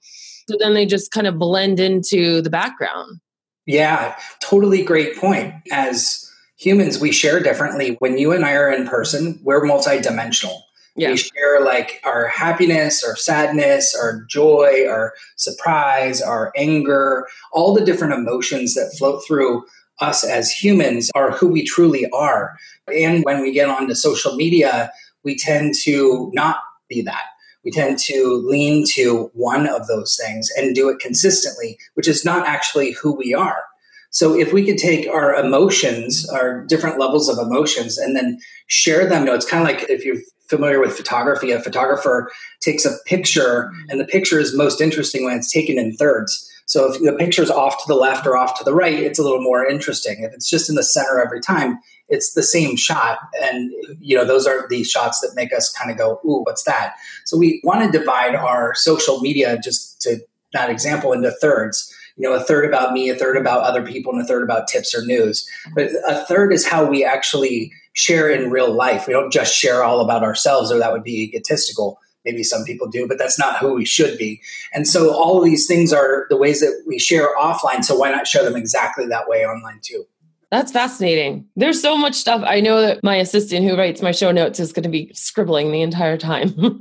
So 0.50 0.56
then 0.58 0.76
they 0.76 0.86
just 0.86 1.12
kind 1.12 1.28
of 1.28 1.38
blend 1.38 1.82
into 1.82 2.42
the 2.42 2.50
background. 2.50 3.20
Yeah, 3.66 4.16
totally 4.40 4.84
great 4.84 5.18
point. 5.18 5.54
As 5.72 6.32
humans, 6.58 7.00
we 7.00 7.12
share 7.12 7.40
differently. 7.40 7.96
When 8.00 8.18
you 8.18 8.32
and 8.32 8.46
I 8.46 8.54
are 8.54 8.72
in 8.72 8.88
person, 8.88 9.40
we're 9.44 9.64
multidimensional. 9.64 10.62
Yeah. 10.96 11.12
We 11.12 11.18
share 11.18 11.62
like 11.62 12.00
our 12.06 12.28
happiness, 12.28 13.04
our 13.04 13.18
sadness, 13.18 13.96
our 13.96 14.22
joy, 14.30 14.86
our 14.88 15.14
surprise, 15.36 16.22
our 16.22 16.54
anger, 16.56 17.28
all 17.52 17.74
the 17.74 17.84
different 17.84 18.14
emotions 18.14 18.76
that 18.76 18.96
float 18.98 19.22
through 19.28 19.66
us 20.00 20.24
as 20.24 20.52
humans 20.52 21.12
are 21.16 21.32
who 21.32 21.48
we 21.48 21.66
truly 21.66 22.10
are. 22.12 22.56
And 22.88 23.24
when 23.24 23.42
we 23.42 23.52
get 23.52 23.68
onto 23.68 23.94
social 23.94 24.36
media, 24.36 24.92
we 25.24 25.36
tend 25.36 25.74
to 25.84 26.32
not 26.34 26.60
be 26.88 27.02
that 27.02 27.26
we 27.66 27.72
tend 27.72 27.98
to 27.98 28.44
lean 28.46 28.86
to 28.94 29.32
one 29.34 29.68
of 29.68 29.88
those 29.88 30.18
things 30.24 30.50
and 30.56 30.76
do 30.76 30.88
it 30.90 31.00
consistently, 31.00 31.78
which 31.96 32.08
is 32.08 32.24
not 32.24 32.48
actually 32.48 32.92
who 32.92 33.14
we 33.14 33.34
are. 33.34 33.64
So 34.12 34.34
if 34.34 34.54
we 34.54 34.64
could 34.64 34.78
take 34.78 35.10
our 35.10 35.36
emotions, 35.36 36.30
our 36.30 36.64
different 36.66 37.00
levels 37.00 37.28
of 37.28 37.38
emotions, 37.38 37.98
and 37.98 38.16
then 38.16 38.40
share 38.68 39.10
them, 39.10 39.24
you 39.24 39.26
know, 39.26 39.36
it's 39.36 39.50
kind 39.50 39.62
of 39.62 39.68
like 39.68 39.90
if 39.90 40.06
you're 40.06 40.22
familiar 40.48 40.80
with 40.80 40.96
photography, 40.96 41.52
a 41.52 41.60
photographer 41.60 42.32
takes 42.62 42.86
a 42.86 42.96
picture, 43.06 43.72
and 43.90 44.00
the 44.00 44.06
picture 44.06 44.40
is 44.40 44.56
most 44.56 44.80
interesting 44.80 45.26
when 45.26 45.36
it's 45.36 45.52
taken 45.52 45.78
in 45.78 45.98
thirds. 45.98 46.50
So 46.66 46.92
if 46.92 47.02
the 47.02 47.14
picture's 47.14 47.52
off 47.52 47.78
to 47.78 47.84
the 47.88 47.96
left 47.96 48.26
or 48.26 48.36
off 48.36 48.58
to 48.58 48.64
the 48.64 48.74
right, 48.74 48.98
it's 48.98 49.20
a 49.20 49.24
little 49.24 49.42
more 49.42 49.66
interesting. 49.66 50.24
If 50.24 50.34
it's 50.34 50.50
just 50.50 50.70
in 50.70 50.76
the 50.76 50.84
center 50.84 51.22
every 51.22 51.40
time, 51.40 51.78
it's 52.10 52.34
the 52.34 52.44
same 52.44 52.76
shot. 52.76 53.20
And 53.42 53.72
you 54.00 54.16
know, 54.16 54.26
those 54.26 54.48
are 54.48 54.68
the 54.68 54.84
shots 54.84 55.20
that 55.20 55.36
make 55.36 55.54
us 55.54 55.72
kind 55.72 55.92
of 55.92 55.98
go, 55.98 56.20
ooh, 56.26 56.44
what's 56.44 56.64
that? 56.64 56.96
So 57.26 57.38
we 57.38 57.62
want 57.64 57.92
to 57.92 57.98
divide 57.98 58.36
our 58.36 58.74
social 58.76 59.20
media 59.22 59.60
just 59.64 60.02
to 60.02 60.18
that 60.54 60.70
example 60.70 61.14
into 61.14 61.32
thirds 61.32 61.94
you 62.18 62.28
know, 62.28 62.36
a 62.36 62.40
third 62.40 62.66
about 62.66 62.94
me, 62.94 63.10
a 63.10 63.16
third 63.16 63.36
about 63.38 63.62
other 63.62 63.86
people, 63.86 64.14
and 64.14 64.22
a 64.22 64.26
third 64.26 64.44
about 64.44 64.68
tips 64.68 64.96
or 64.96 65.06
news. 65.06 65.48
But 65.74 65.90
a 66.08 66.24
third 66.26 66.54
is 66.54 66.66
how 66.66 66.86
we 66.86 67.04
actually 67.04 67.74
share 67.94 68.30
in 68.30 68.52
real 68.52 68.74
life. 68.74 69.08
We 69.08 69.14
don't 69.14 69.32
just 69.32 69.56
share 69.56 69.84
all 69.84 70.00
about 70.00 70.24
ourselves, 70.24 70.72
or 70.72 70.80
that 70.80 70.94
would 70.94 71.04
be 71.04 71.24
egotistical. 71.24 72.00
Maybe 72.26 72.44
some 72.44 72.64
people 72.64 72.88
do, 72.88 73.08
but 73.08 73.18
that's 73.18 73.40
not 73.40 73.58
who 73.60 73.74
we 73.74 73.86
should 73.86 74.18
be. 74.18 74.42
And 74.74 74.88
so 74.88 75.14
all 75.14 75.38
of 75.38 75.46
these 75.46 75.68
things 75.68 75.94
are 75.94 76.26
the 76.30 76.38
ways 76.38 76.60
that 76.62 76.84
we 76.88 77.00
share 77.00 77.36
offline. 77.38 77.84
So 77.84 77.98
why 77.98 78.12
not 78.12 78.28
share 78.28 78.44
them 78.44 78.56
exactly 78.56 79.06
that 79.08 79.28
way 79.28 79.46
online 79.46 79.80
too? 79.82 80.06
That's 80.52 80.72
fascinating. 80.72 81.46
There's 81.56 81.82
so 81.82 81.98
much 81.98 82.16
stuff. 82.16 82.42
I 82.46 82.62
know 82.62 82.82
that 82.82 83.04
my 83.04 83.16
assistant 83.16 83.68
who 83.68 83.78
writes 83.78 84.02
my 84.02 84.12
show 84.12 84.32
notes 84.32 84.60
is 84.60 84.72
going 84.72 84.84
to 84.84 84.90
be 84.90 85.12
scribbling 85.14 85.72
the 85.72 85.82
entire 85.82 86.18
time. 86.18 86.80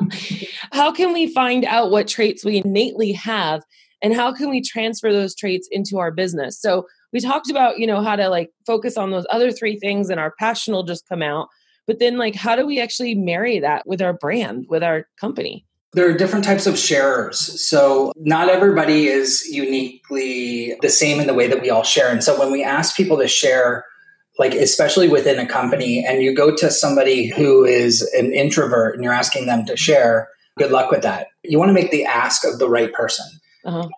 How 0.72 0.92
can 0.92 1.12
we 1.12 1.32
find 1.32 1.64
out 1.64 1.90
what 1.90 2.06
traits 2.06 2.44
we 2.44 2.58
innately 2.58 3.12
have 3.12 3.62
and 4.02 4.14
how 4.14 4.32
can 4.32 4.50
we 4.50 4.60
transfer 4.60 5.12
those 5.12 5.34
traits 5.34 5.68
into 5.70 5.98
our 5.98 6.10
business 6.10 6.60
so 6.60 6.86
we 7.12 7.20
talked 7.20 7.50
about 7.50 7.78
you 7.78 7.86
know 7.86 8.02
how 8.02 8.16
to 8.16 8.28
like 8.28 8.50
focus 8.66 8.96
on 8.96 9.10
those 9.10 9.26
other 9.30 9.50
three 9.50 9.78
things 9.78 10.10
and 10.10 10.20
our 10.20 10.34
passion 10.38 10.74
will 10.74 10.82
just 10.82 11.08
come 11.08 11.22
out 11.22 11.48
but 11.86 11.98
then 11.98 12.16
like 12.16 12.34
how 12.34 12.56
do 12.56 12.66
we 12.66 12.80
actually 12.80 13.14
marry 13.14 13.58
that 13.58 13.86
with 13.86 14.02
our 14.02 14.12
brand 14.12 14.66
with 14.68 14.82
our 14.82 15.06
company 15.20 15.66
there 15.96 16.08
are 16.08 16.12
different 16.12 16.44
types 16.44 16.66
of 16.66 16.78
sharers. 16.78 17.38
So, 17.66 18.12
not 18.16 18.50
everybody 18.50 19.06
is 19.06 19.46
uniquely 19.48 20.76
the 20.82 20.90
same 20.90 21.20
in 21.20 21.26
the 21.26 21.32
way 21.32 21.48
that 21.48 21.62
we 21.62 21.70
all 21.70 21.84
share. 21.84 22.10
And 22.10 22.22
so, 22.22 22.38
when 22.38 22.52
we 22.52 22.62
ask 22.62 22.94
people 22.94 23.16
to 23.16 23.26
share, 23.26 23.82
like 24.38 24.52
especially 24.52 25.08
within 25.08 25.38
a 25.38 25.46
company, 25.46 26.04
and 26.06 26.22
you 26.22 26.34
go 26.34 26.54
to 26.54 26.70
somebody 26.70 27.28
who 27.28 27.64
is 27.64 28.02
an 28.12 28.30
introvert 28.34 28.94
and 28.94 29.02
you're 29.02 29.12
asking 29.14 29.46
them 29.46 29.64
to 29.64 29.76
share, 29.76 30.28
good 30.58 30.70
luck 30.70 30.90
with 30.90 31.00
that. 31.00 31.28
You 31.44 31.58
want 31.58 31.70
to 31.70 31.74
make 31.74 31.90
the 31.90 32.04
ask 32.04 32.44
of 32.44 32.58
the 32.58 32.68
right 32.68 32.92
person. 32.92 33.24
Uh-huh. 33.64 33.88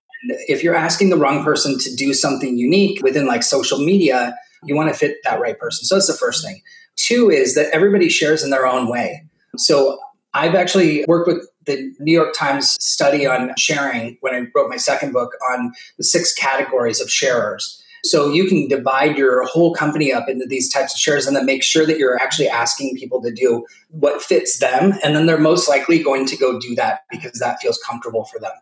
If 0.47 0.62
you're 0.62 0.76
asking 0.76 1.11
the 1.11 1.16
wrong 1.16 1.42
person 1.42 1.80
to 1.80 1.97
do 1.97 2.14
something 2.14 2.57
unique 2.57 3.02
within 3.02 3.26
like 3.26 3.42
social 3.42 3.78
media, 3.78 4.37
you 4.64 4.76
want 4.76 4.88
to 4.88 4.95
fit 4.95 5.16
that 5.25 5.40
right 5.40 5.59
person. 5.59 5.85
So 5.85 5.97
that's 5.97 6.07
the 6.07 6.14
first 6.14 6.45
thing. 6.45 6.62
Two 6.98 7.30
is 7.30 7.54
that 7.54 7.70
everybody 7.72 8.08
shares 8.08 8.42
in 8.42 8.50
their 8.50 8.66
own 8.66 8.88
way. 8.88 9.24
So 9.56 9.98
I've 10.34 10.54
actually 10.54 11.04
worked 11.06 11.28
with 11.28 11.48
the 11.64 11.92
New 12.00 12.12
York 12.12 12.34
Times 12.34 12.76
study 12.80 13.26
on 13.26 13.52
sharing 13.56 14.16
when 14.20 14.34
I 14.34 14.46
wrote 14.54 14.68
my 14.68 14.76
second 14.76 15.12
book 15.12 15.32
on 15.50 15.72
the 15.96 16.04
six 16.04 16.34
categories 16.34 17.00
of 17.00 17.10
sharers. 17.10 17.82
So 18.04 18.30
you 18.30 18.46
can 18.46 18.68
divide 18.68 19.16
your 19.16 19.44
whole 19.44 19.74
company 19.74 20.12
up 20.12 20.28
into 20.28 20.46
these 20.46 20.72
types 20.72 20.94
of 20.94 21.00
shares 21.00 21.26
and 21.26 21.36
then 21.36 21.46
make 21.46 21.62
sure 21.62 21.84
that 21.84 21.98
you're 21.98 22.18
actually 22.20 22.48
asking 22.48 22.96
people 22.96 23.20
to 23.22 23.32
do 23.32 23.66
what 23.90 24.22
fits 24.22 24.58
them. 24.58 24.94
And 25.04 25.14
then 25.14 25.26
they're 25.26 25.38
most 25.38 25.68
likely 25.68 26.02
going 26.02 26.26
to 26.26 26.36
go 26.36 26.58
do 26.58 26.74
that 26.76 27.00
because 27.10 27.38
that 27.40 27.60
feels 27.60 27.78
comfortable 27.78 28.24
for 28.24 28.38
them. 28.38 28.52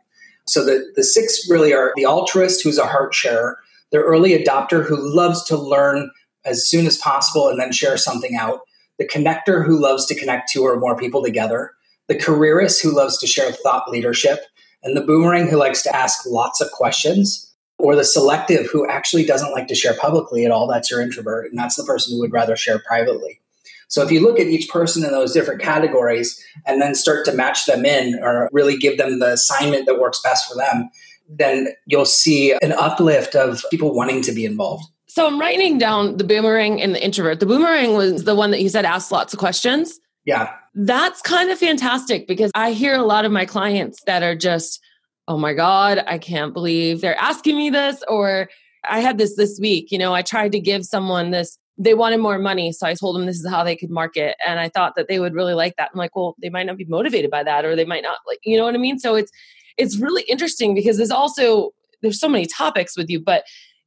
So 0.46 0.64
the, 0.64 0.90
the 0.94 1.04
six 1.04 1.48
really 1.50 1.72
are 1.72 1.92
the 1.96 2.06
altruist 2.06 2.62
who's 2.62 2.78
a 2.78 2.86
heart 2.86 3.14
sharer, 3.14 3.58
the 3.90 3.98
early 3.98 4.30
adopter 4.30 4.84
who 4.84 4.96
loves 4.96 5.44
to 5.44 5.56
learn 5.56 6.10
as 6.46 6.66
soon 6.66 6.86
as 6.86 6.96
possible 6.96 7.48
and 7.48 7.60
then 7.60 7.72
share 7.72 7.96
something 7.96 8.36
out, 8.36 8.60
the 8.98 9.06
connector 9.06 9.64
who 9.64 9.78
loves 9.78 10.06
to 10.06 10.14
connect 10.14 10.50
two 10.50 10.62
or 10.62 10.78
more 10.78 10.96
people 10.96 11.22
together, 11.22 11.72
the 12.08 12.14
careerist 12.14 12.82
who 12.82 12.94
loves 12.94 13.18
to 13.18 13.26
share 13.26 13.52
thought 13.52 13.90
leadership, 13.90 14.40
and 14.82 14.96
the 14.96 15.02
boomerang 15.02 15.48
who 15.48 15.56
likes 15.56 15.82
to 15.82 15.94
ask 15.94 16.24
lots 16.26 16.60
of 16.60 16.70
questions, 16.70 17.54
or 17.78 17.94
the 17.94 18.04
selective 18.04 18.66
who 18.70 18.88
actually 18.88 19.24
doesn't 19.24 19.52
like 19.52 19.66
to 19.66 19.74
share 19.74 19.94
publicly 19.94 20.46
at 20.46 20.50
all. 20.50 20.66
That's 20.66 20.90
your 20.90 21.02
introvert, 21.02 21.50
and 21.50 21.58
that's 21.58 21.76
the 21.76 21.84
person 21.84 22.14
who 22.14 22.20
would 22.20 22.32
rather 22.32 22.56
share 22.56 22.78
privately. 22.78 23.40
So 23.88 24.02
if 24.02 24.10
you 24.10 24.20
look 24.20 24.40
at 24.40 24.46
each 24.46 24.68
person 24.68 25.04
in 25.04 25.10
those 25.10 25.32
different 25.32 25.60
categories 25.60 26.42
and 26.66 26.80
then 26.80 26.94
start 26.94 27.24
to 27.26 27.32
match 27.32 27.66
them 27.66 27.84
in 27.84 28.18
or 28.22 28.48
really 28.52 28.76
give 28.76 28.98
them 28.98 29.18
the 29.18 29.32
assignment 29.32 29.86
that 29.86 30.00
works 30.00 30.20
best 30.22 30.48
for 30.48 30.56
them, 30.56 30.90
then 31.28 31.68
you'll 31.86 32.04
see 32.04 32.52
an 32.62 32.72
uplift 32.72 33.34
of 33.34 33.64
people 33.70 33.94
wanting 33.94 34.22
to 34.22 34.32
be 34.32 34.44
involved. 34.44 34.84
So 35.16 35.26
I'm 35.26 35.40
writing 35.40 35.78
down 35.78 36.18
the 36.18 36.24
boomerang 36.24 36.82
and 36.82 36.94
the 36.94 37.02
introvert. 37.02 37.40
The 37.40 37.46
boomerang 37.46 37.94
was 37.94 38.24
the 38.24 38.34
one 38.34 38.50
that 38.50 38.60
you 38.60 38.68
said 38.68 38.84
asked 38.84 39.10
lots 39.10 39.32
of 39.32 39.38
questions. 39.38 39.98
Yeah. 40.26 40.52
That's 40.74 41.22
kind 41.22 41.48
of 41.48 41.58
fantastic 41.58 42.28
because 42.28 42.50
I 42.54 42.72
hear 42.72 42.94
a 42.94 43.02
lot 43.02 43.24
of 43.24 43.32
my 43.32 43.46
clients 43.46 44.02
that 44.04 44.22
are 44.22 44.36
just, 44.36 44.78
oh 45.26 45.38
my 45.38 45.54
God, 45.54 46.04
I 46.06 46.18
can't 46.18 46.52
believe 46.52 47.00
they're 47.00 47.18
asking 47.18 47.56
me 47.56 47.70
this. 47.70 48.04
Or 48.08 48.50
I 48.84 49.00
had 49.00 49.16
this 49.16 49.36
this 49.36 49.58
week. 49.58 49.90
You 49.90 49.96
know, 49.96 50.12
I 50.12 50.20
tried 50.20 50.52
to 50.52 50.60
give 50.60 50.84
someone 50.84 51.30
this 51.30 51.56
they 51.78 51.94
wanted 51.94 52.18
more 52.18 52.38
money. 52.38 52.70
So 52.72 52.86
I 52.86 52.92
told 52.92 53.16
them 53.16 53.24
this 53.24 53.40
is 53.40 53.48
how 53.48 53.64
they 53.64 53.74
could 53.74 53.88
market. 53.88 54.36
And 54.46 54.60
I 54.60 54.68
thought 54.68 54.96
that 54.96 55.08
they 55.08 55.18
would 55.18 55.32
really 55.32 55.54
like 55.54 55.76
that. 55.78 55.92
I'm 55.94 55.98
like, 55.98 56.14
well, 56.14 56.36
they 56.42 56.50
might 56.50 56.66
not 56.66 56.76
be 56.76 56.84
motivated 56.84 57.30
by 57.30 57.42
that, 57.42 57.64
or 57.64 57.74
they 57.74 57.86
might 57.86 58.02
not 58.02 58.18
like, 58.26 58.40
you 58.44 58.58
know 58.58 58.64
what 58.64 58.74
I 58.74 58.78
mean? 58.78 58.98
So 58.98 59.14
it's, 59.14 59.32
it's 59.78 59.96
really 59.96 60.24
interesting 60.24 60.74
because 60.74 60.98
there's 60.98 61.10
also, 61.10 61.70
there's 62.02 62.20
so 62.20 62.28
many 62.28 62.44
topics 62.44 62.98
with 62.98 63.08
you, 63.08 63.18
but 63.18 63.44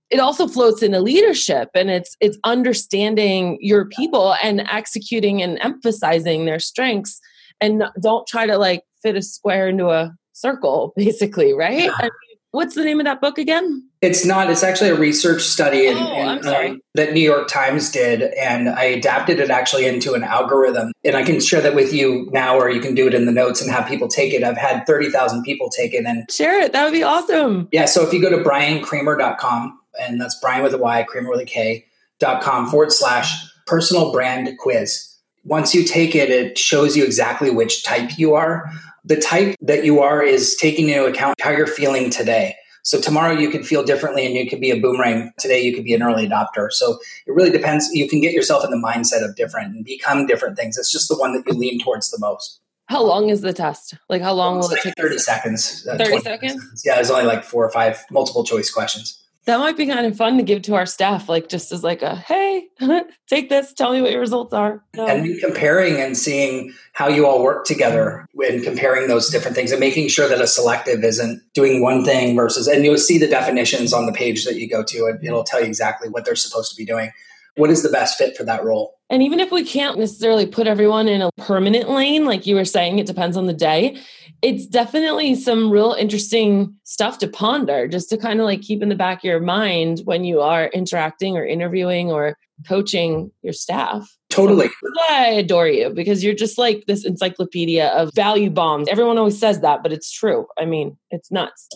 it 0.10 0.20
also 0.20 0.48
floats 0.48 0.82
into 0.82 1.00
leadership 1.00 1.70
and 1.74 1.90
it's, 1.90 2.16
it's 2.20 2.38
understanding 2.44 3.58
your 3.62 3.86
people 3.86 4.36
and 4.44 4.62
executing 4.62 5.42
and 5.42 5.60
emphasizing 5.62 6.46
their 6.46 6.60
strengths 6.60 7.20
and 7.62 7.84
don't 8.02 8.28
try 8.28 8.46
to 8.46 8.58
like 8.58 8.84
fit 9.02 9.16
a 9.16 9.22
square 9.22 9.70
into 9.70 9.90
a 9.90 10.14
circle 10.34 10.94
basically. 10.98 11.54
Right. 11.54 11.84
Yeah. 11.84 11.92
I 11.98 12.04
mean, 12.04 12.30
What's 12.52 12.74
the 12.74 12.84
name 12.84 13.00
of 13.00 13.06
that 13.06 13.22
book 13.22 13.38
again? 13.38 13.88
It's 14.02 14.26
not. 14.26 14.50
It's 14.50 14.64
actually 14.64 14.90
a 14.90 14.96
research 14.96 15.44
study 15.44 15.86
in, 15.86 15.98
oh, 15.98 16.32
in, 16.32 16.48
um, 16.48 16.82
that 16.96 17.14
New 17.14 17.20
York 17.20 17.48
Times 17.48 17.92
did, 17.92 18.24
and 18.34 18.70
I 18.70 18.86
adapted 18.86 19.40
it 19.40 19.52
actually 19.52 19.86
into 19.86 20.14
an 20.14 20.24
algorithm. 20.24 20.92
And 21.04 21.16
I 21.16 21.22
can 21.22 21.40
share 21.42 21.62
that 21.62 21.76
with 21.76 21.94
you 21.94 22.28
now, 22.32 22.58
or 22.58 22.72
you 22.72 22.82
can 22.82 22.96
do 22.96 23.06
it 23.06 23.14
in 23.14 23.28
the 23.28 23.32
notes 23.32 23.62
and 23.62 23.70
have 23.70 23.88
people 23.88 24.08
take 24.08 24.34
it. 24.34 24.44
I've 24.44 24.58
had 24.58 24.86
thirty 24.88 25.12
thousand 25.12 25.44
people 25.44 25.70
take 25.70 25.94
it, 25.94 26.06
and 26.06 26.30
share 26.32 26.60
it. 26.60 26.74
That 26.74 26.86
would 26.86 26.94
be 26.94 27.04
awesome. 27.04 27.68
Yeah. 27.72 27.86
So 27.86 28.06
if 28.06 28.14
you 28.14 28.22
go 28.22 28.32
to 28.32 28.38
bryankramer.com, 28.38 29.79
and 30.00 30.20
that's 30.20 30.40
Bryan 30.40 30.64
with 30.64 30.74
a 30.74 30.78
Y, 30.78 31.04
Kramer 31.04 31.30
with 31.30 31.42
a 31.42 31.46
K, 31.46 31.86
dot 32.20 32.42
com 32.42 32.68
forward 32.70 32.92
slash 32.92 33.34
personal 33.66 34.12
brand 34.12 34.50
quiz. 34.58 35.06
Once 35.46 35.74
you 35.74 35.84
take 35.84 36.16
it, 36.16 36.30
it 36.30 36.58
shows 36.58 36.98
you 36.98 37.04
exactly 37.04 37.50
which 37.50 37.84
type 37.84 38.18
you 38.18 38.36
are 38.36 38.70
the 39.10 39.20
type 39.20 39.56
that 39.62 39.86
you 39.86 40.00
are 40.00 40.22
is 40.22 40.56
taking 40.56 40.90
into 40.90 41.06
account 41.06 41.40
how 41.42 41.50
you're 41.50 41.68
feeling 41.68 42.10
today. 42.10 42.56
So 42.84 43.00
tomorrow 43.00 43.34
you 43.34 43.50
could 43.50 43.66
feel 43.66 43.84
differently 43.84 44.26
and 44.26 44.36
you 44.36 44.50
could 44.50 44.62
be 44.62 44.72
a 44.72 44.80
boomerang. 44.80 45.32
Today 45.38 45.62
you 45.62 45.74
could 45.74 45.84
be 45.84 45.94
an 45.94 46.02
early 46.02 46.28
adopter. 46.28 46.72
So 46.72 46.98
it 47.26 47.34
really 47.34 47.50
depends. 47.50 47.90
You 47.92 48.08
can 48.08 48.22
get 48.22 48.34
yourself 48.34 48.64
in 48.64 48.72
the 48.72 48.78
mindset 48.78 49.28
of 49.28 49.36
different 49.36 49.76
and 49.76 49.86
become 49.86 50.26
different 50.26 50.58
things. 50.58 50.78
It's 50.78 50.92
just 50.92 51.10
the 51.10 51.18
one 51.18 51.34
that 51.34 51.44
you 51.46 51.54
lean 51.54 51.80
towards 51.84 52.10
the 52.10 52.20
most. 52.20 52.62
How 52.86 53.04
long 53.04 53.30
is 53.30 53.42
the 53.42 53.54
test? 53.54 53.96
Like 54.10 54.22
how 54.22 54.34
long 54.34 54.60
will 54.60 54.70
like 54.70 54.80
it 54.80 54.84
take? 54.84 54.94
30 54.98 55.18
seconds. 55.20 55.88
Uh, 55.88 55.98
30 55.98 56.20
seconds? 56.20 56.24
seconds? 56.24 56.84
Yeah, 56.86 56.96
there's 56.96 57.12
only 57.12 57.26
like 57.26 57.44
four 57.44 57.66
or 57.66 57.72
five 57.72 58.04
multiple 58.10 58.44
choice 58.44 58.72
questions 58.72 59.24
that 59.50 59.58
might 59.58 59.76
be 59.76 59.88
kind 59.88 60.06
of 60.06 60.16
fun 60.16 60.38
to 60.38 60.44
give 60.44 60.62
to 60.62 60.76
our 60.76 60.86
staff, 60.86 61.28
like 61.28 61.50
just 61.50 61.72
as 61.72 61.84
like 61.84 62.04
a 62.04 62.16
hey, 62.16 62.68
take 63.28 63.50
this, 63.50 63.74
tell 63.74 63.92
me 63.92 64.02
what 64.02 64.12
your 64.12 64.20
results 64.20 64.54
are. 64.54 64.84
And 64.96 65.40
comparing 65.40 66.00
and 66.00 66.16
seeing 66.16 66.72
how 66.94 67.08
you 67.08 67.26
all 67.26 67.42
work 67.42 67.66
together 67.66 68.28
and 68.48 68.64
comparing 68.64 69.08
those 69.08 69.30
different 69.30 69.56
things 69.56 69.72
and 69.72 69.80
making 69.80 70.10
sure 70.10 70.30
that 70.30 70.40
a 70.40 70.46
selective 70.46 71.04
isn't 71.04 71.42
doing 71.54 71.82
one 71.82 72.06
thing 72.06 72.36
versus 72.36 72.68
and 72.68 72.86
you'll 72.86 72.98
see 72.98 73.18
the 73.18 73.28
definitions 73.28 73.92
on 73.92 74.06
the 74.06 74.12
page 74.12 74.46
that 74.46 74.56
you 74.56 74.70
go 74.70 74.84
to 74.84 75.06
and 75.06 75.24
it'll 75.24 75.44
tell 75.44 75.60
you 75.60 75.66
exactly 75.66 76.10
what 76.10 76.26
they're 76.26 76.36
supposed 76.36 76.70
to 76.70 76.78
be 76.78 76.86
doing. 76.86 77.12
What 77.56 77.70
is 77.70 77.84
the 77.84 77.90
best 77.90 78.18
fit 78.18 78.38
for 78.38 78.44
that 78.44 78.64
role? 78.64 78.96
And 79.10 79.24
even 79.24 79.40
if 79.40 79.52
we 79.52 79.64
can't 79.64 79.98
necessarily 79.98 80.46
put 80.46 80.68
everyone 80.68 81.08
in 81.08 81.22
a 81.22 81.32
permanent 81.38 81.90
lane, 81.90 82.26
like 82.26 82.46
you 82.46 82.56
were 82.56 82.66
saying, 82.66 83.00
it 83.00 83.08
depends 83.08 83.36
on 83.36 83.48
the 83.48 83.54
day 83.54 84.00
it's 84.42 84.66
definitely 84.66 85.36
some 85.36 85.70
real 85.70 85.94
interesting 85.94 86.74
stuff 86.84 87.18
to 87.20 87.28
ponder 87.28 87.88
just 87.88 88.10
to 88.10 88.18
kind 88.18 88.40
of 88.40 88.46
like 88.46 88.62
keep 88.62 88.82
in 88.82 88.90
the 88.90 88.96
back 88.96 89.20
of 89.20 89.24
your 89.26 89.40
mind 89.40 90.02
when 90.06 90.24
you 90.24 90.40
are 90.42 90.68
interacting 90.68 91.36
or 91.36 91.46
interviewing 91.46 92.12
or 92.12 92.38
coaching 92.68 93.32
your 93.42 93.54
staff. 93.54 94.10
Totally. 94.30 94.70
I 95.10 95.28
adore 95.28 95.68
you 95.68 95.90
because 95.90 96.24
you're 96.24 96.36
just 96.36 96.58
like 96.58 96.86
this 96.88 97.06
encyclopedia 97.06 97.88
of 97.88 98.12
value 98.16 98.50
bombs. 98.50 98.88
Everyone 98.88 99.18
always 99.18 99.40
says 99.40 99.60
that, 99.62 99.84
but 99.84 99.92
it's 99.92 100.12
true. 100.12 100.46
I 100.58 100.66
mean, 100.66 100.98
it's 101.12 101.32
nuts. 101.32 101.68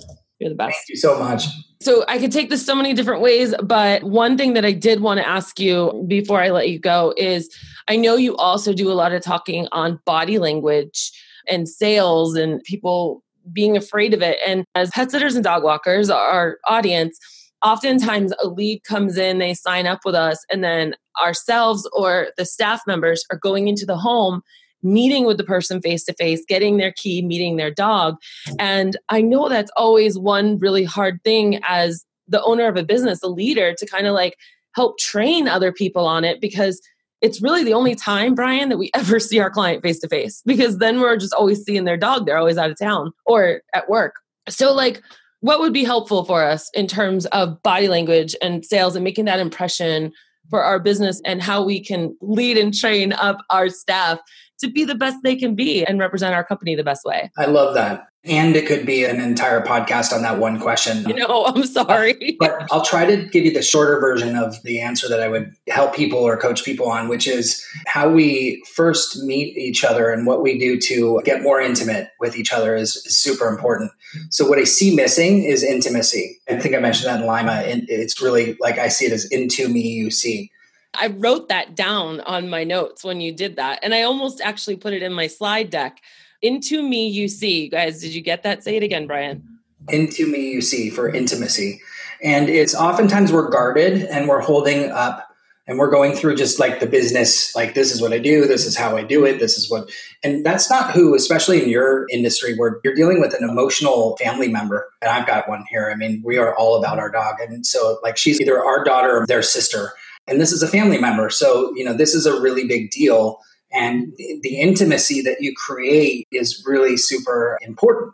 You're 0.44 0.50
the 0.50 0.56
best. 0.56 0.76
Thank 0.76 0.90
you 0.90 0.98
so 0.98 1.18
much. 1.18 1.46
So 1.82 2.04
I 2.10 2.18
could 2.18 2.34
take 2.34 2.50
this 2.50 2.66
so 2.66 2.76
many 2.76 2.94
different 2.94 3.22
ways, 3.22 3.56
but 3.64 4.04
one 4.04 4.38
thing 4.38 4.56
that 4.56 4.66
I 4.66 4.74
did 4.74 5.00
want 5.00 5.20
to 5.20 5.28
ask 5.28 5.58
you 5.58 6.06
before 6.06 6.42
I 6.42 6.50
let 6.50 6.70
you 6.70 6.80
go 6.80 7.14
is 7.16 7.50
I 7.88 7.96
know 7.96 8.18
you 8.18 8.36
also 8.36 8.74
do 8.74 8.92
a 8.92 8.94
lot 8.94 9.14
of 9.14 9.22
talking 9.22 9.70
on 9.72 10.02
body 10.06 10.38
language 10.40 11.14
and 11.48 11.68
sales 11.70 12.36
and 12.36 12.62
people 12.64 13.24
being 13.54 13.78
afraid 13.78 14.14
of 14.14 14.22
it. 14.22 14.38
And 14.46 14.66
as 14.76 14.90
pet 14.90 15.12
sitters 15.12 15.36
and 15.36 15.46
dog 15.46 15.64
walkers, 15.64 16.10
our 16.10 16.58
audience, 16.68 17.18
oftentimes 17.64 18.34
a 18.44 18.50
lead 18.50 18.84
comes 18.84 19.18
in, 19.18 19.40
they 19.40 19.54
sign 19.54 19.88
up 19.88 20.02
with 20.04 20.16
us, 20.16 20.46
and 20.52 20.62
then 20.62 20.96
ourselves 21.24 21.90
or 21.94 22.32
the 22.38 22.46
staff 22.46 22.82
members 22.86 23.24
are 23.32 23.38
going 23.38 23.70
into 23.70 23.86
the 23.86 23.98
home 23.98 24.42
meeting 24.84 25.26
with 25.26 25.38
the 25.38 25.44
person 25.44 25.82
face 25.82 26.04
to 26.06 26.14
face, 26.14 26.44
getting 26.48 26.78
their 26.78 26.92
key, 26.92 27.22
meeting 27.22 27.56
their 27.56 27.72
dog. 27.72 28.16
And 28.60 28.98
I 29.10 29.22
know 29.22 29.50
that's 29.50 29.72
always 29.76 30.18
one 30.18 30.58
really 30.60 30.84
hard 30.84 31.24
thing 31.24 31.60
as 31.64 32.06
the 32.28 32.44
owner 32.44 32.68
of 32.68 32.78
a 32.78 32.84
business, 32.84 33.22
a 33.24 33.28
leader, 33.28 33.74
to 33.74 33.86
kind 33.86 34.08
of 34.08 34.14
like 34.14 34.38
help 34.76 34.98
train 34.98 35.48
other 35.48 35.72
people 35.72 36.06
on 36.06 36.24
it 36.24 36.42
because 36.42 36.82
it's 37.22 37.42
really 37.42 37.64
the 37.64 37.74
only 37.74 37.96
time, 37.96 38.36
Bryan, 38.36 38.70
that 38.70 38.78
we 38.78 38.92
ever 38.96 39.20
see 39.20 39.40
our 39.40 39.50
client 39.50 39.82
face 39.82 40.00
to 40.00 40.10
face 40.10 40.42
because 40.46 40.78
then 40.78 41.00
we're 41.00 41.18
just 41.18 41.34
always 41.34 41.64
seeing 41.64 41.86
their 41.86 41.98
dog. 41.98 42.26
They're 42.26 42.38
always 42.38 42.58
out 42.58 42.70
of 42.70 42.78
town 42.78 43.12
or 43.26 43.62
at 43.74 43.90
work. 43.90 44.16
So, 44.50 44.74
like, 44.74 45.02
what 45.40 45.60
would 45.60 45.74
be 45.74 45.84
helpful 45.84 46.24
for 46.24 46.44
us 46.44 46.70
in 46.74 46.88
terms 46.88 47.26
of 47.28 47.62
body 47.64 47.88
language 47.88 48.36
and 48.42 48.66
sales 48.66 48.96
and 48.96 49.04
making 49.04 49.26
that 49.26 49.40
impression 49.40 50.12
for 50.50 50.64
our 50.64 50.80
business 50.80 51.22
and 51.26 51.42
how 51.42 51.64
we 51.64 51.84
can 51.84 52.16
lead 52.22 52.58
and 52.58 52.74
train 52.74 53.14
up 53.14 53.38
our 53.50 53.70
staff 53.70 54.20
to 54.60 54.70
be 54.70 54.86
the 54.86 54.96
best 54.96 55.18
they 55.24 55.36
can 55.36 55.56
be 55.56 55.86
and 55.86 56.00
represent 56.00 56.34
our 56.34 56.44
company 56.44 56.76
the 56.76 56.84
best 56.84 57.04
way. 57.06 57.32
I 57.38 57.46
love 57.46 57.74
that. 57.76 58.08
And 58.26 58.56
it 58.56 58.66
could 58.66 58.86
be 58.86 59.04
an 59.04 59.20
entire 59.20 59.62
podcast 59.62 60.14
on 60.14 60.22
that 60.22 60.40
one 60.40 60.58
question. 60.58 61.08
You 61.10 61.16
know, 61.16 61.44
I'm 61.46 61.66
sorry. 61.66 62.38
but 62.40 62.68
I'll 62.72 62.86
try 62.86 63.06
to 63.06 63.26
give 63.26 63.44
you 63.44 63.52
the 63.52 63.62
shorter 63.62 64.00
version 64.00 64.38
of 64.38 64.62
the 64.64 64.80
answer 64.80 65.10
that 65.10 65.22
I 65.22 65.28
would 65.28 65.54
help 65.68 65.94
people 65.94 66.20
or 66.20 66.38
coach 66.38 66.64
people 66.64 66.90
on, 66.90 67.10
which 67.10 67.28
is 67.28 67.66
how 67.86 68.10
we 68.10 68.64
first 68.76 69.22
meet 69.24 69.58
each 69.58 69.84
other 69.84 70.10
and 70.10 70.26
what 70.26 70.42
we 70.42 70.58
do 70.58 70.80
to 70.80 71.22
get 71.26 71.44
more 71.44 71.60
intimate 71.60 72.12
with 72.22 72.38
each 72.38 72.54
other 72.54 72.76
is, 72.76 72.96
is 73.06 73.18
super 73.18 73.50
important. 73.50 73.92
So, 74.30 74.48
what 74.48 74.58
I 74.58 74.64
see 74.64 74.96
missing 74.96 75.44
is 75.44 75.62
intimacy. 75.62 76.40
I 76.50 76.60
think 76.60 76.76
I 76.76 76.80
mentioned 76.80 77.10
that 77.10 77.20
in 77.20 77.28
Lima. 77.28 77.64
It's 77.66 78.22
really 78.22 78.56
like 78.62 78.78
I 78.78 78.88
see 78.88 79.06
it 79.06 79.12
as 79.12 79.26
into 79.26 79.68
me, 79.68 79.82
you 79.82 80.12
see. 80.12 80.50
I 80.94 81.08
wrote 81.08 81.50
that 81.50 81.76
down 81.76 82.22
on 82.22 82.50
my 82.50 82.64
notes 82.64 83.04
when 83.04 83.20
you 83.20 83.34
did 83.34 83.56
that. 83.56 83.80
And 83.82 83.94
I 83.94 84.04
almost 84.04 84.42
actually 84.42 84.76
put 84.76 84.94
it 84.94 85.02
in 85.02 85.12
my 85.12 85.28
slide 85.28 85.70
deck. 85.70 86.02
Into 86.44 86.84
me, 86.84 87.08
you 87.08 87.28
see. 87.28 87.68
Guys, 87.70 88.02
did 88.02 88.14
you 88.14 88.22
get 88.22 88.44
that? 88.44 88.64
Say 88.64 88.76
it 88.76 88.84
again, 88.84 89.08
Bryan. 89.08 89.42
Into 89.90 90.32
me, 90.32 90.52
you 90.52 90.62
see 90.62 90.90
for 90.90 91.10
intimacy. 91.10 91.82
And 92.22 92.50
it's 92.50 92.76
oftentimes 92.76 93.34
we're 93.34 93.50
guarded 93.50 94.04
and 94.04 94.28
we're 94.28 94.42
holding 94.42 94.92
up 94.92 95.28
and 95.66 95.80
we're 95.80 95.90
going 95.90 96.14
through 96.14 96.36
just 96.36 96.60
like 96.60 96.80
the 96.82 96.86
business 96.86 97.56
like 97.56 97.74
this 97.74 97.94
is 97.94 98.02
what 98.02 98.12
i 98.12 98.18
do 98.18 98.46
this 98.46 98.66
is 98.66 98.76
how 98.76 98.98
i 98.98 99.02
do 99.02 99.26
it 99.26 99.40
this 99.40 99.58
is 99.58 99.72
what 99.72 99.90
and 100.22 100.46
that's 100.46 100.70
not 100.70 100.92
who 100.92 101.16
especially 101.16 101.64
in 101.64 101.70
your 101.70 102.06
industry 102.12 102.54
where 102.58 102.82
you're 102.84 102.94
dealing 102.94 103.22
with 103.22 103.34
an 103.34 103.50
emotional 103.50 104.18
family 104.18 104.50
member 104.50 104.86
and 105.02 105.10
i've 105.10 105.26
got 105.26 105.48
one 105.48 105.64
here 105.70 105.90
i 105.90 105.96
mean 105.96 106.22
we 106.26 106.38
are 106.38 106.54
all 106.58 106.78
about 106.78 107.00
our 107.00 107.10
dog 107.10 107.36
and 107.40 107.66
so 107.66 107.98
like 108.04 108.18
she's 108.18 108.42
either 108.42 108.62
our 108.62 108.84
daughter 108.84 109.22
or 109.22 109.26
their 109.26 109.42
sister 109.42 109.94
and 110.28 110.40
this 110.40 110.52
is 110.52 110.64
a 110.64 110.68
family 110.68 110.98
member. 110.98 111.30
So, 111.30 111.74
you 111.76 111.84
know, 111.84 111.94
this 111.94 112.14
is 112.14 112.26
a 112.26 112.40
really 112.40 112.66
big 112.66 112.92
deal. 112.92 113.40
And 113.74 114.14
the 114.18 114.60
intimacy 114.60 115.22
that 115.22 115.42
you 115.42 115.54
create 115.56 116.28
is 116.32 116.64
really 116.66 116.96
super 116.96 117.58
important. 117.62 118.14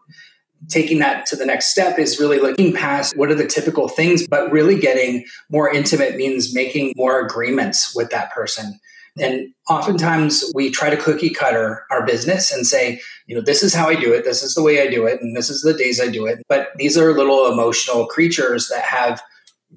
Taking 0.68 1.00
that 1.00 1.26
to 1.28 1.36
the 1.36 1.46
next 1.46 1.68
step 1.72 2.00
is 2.00 2.20
really 2.20 2.40
looking 2.40 2.74
past 2.74 3.16
what 3.18 3.30
are 3.30 3.36
the 3.36 3.48
typical 3.48 3.88
things, 3.88 4.28
but 4.28 4.52
really 4.52 4.80
getting 4.80 5.26
more 5.50 5.70
intimate 5.70 6.16
means 6.16 6.54
making 6.54 6.94
more 6.96 7.20
agreements 7.20 7.94
with 7.96 8.10
that 8.12 8.32
person. 8.32 8.80
And 9.18 9.50
oftentimes 9.70 10.44
we 10.54 10.70
try 10.70 10.90
to 10.90 10.98
cookie 10.98 11.30
cutter 11.30 11.84
our 11.92 12.06
business 12.06 12.52
and 12.52 12.66
say, 12.66 13.02
you 13.28 13.36
know, 13.36 13.42
this 13.42 13.64
is 13.64 13.74
how 13.74 13.90
I 13.90 13.96
do 13.96 14.14
it, 14.14 14.24
this 14.24 14.44
is 14.44 14.54
the 14.54 14.64
way 14.64 14.82
I 14.82 14.90
do 14.90 15.06
it, 15.06 15.22
and 15.22 15.36
this 15.36 15.50
is 15.50 15.62
the 15.62 15.74
days 15.74 16.00
I 16.00 16.08
do 16.08 16.26
it. 16.26 16.42
But 16.48 16.70
these 16.78 16.98
are 16.98 17.14
little 17.14 17.52
emotional 17.52 18.06
creatures 18.06 18.70
that 18.70 18.84
have 18.84 19.22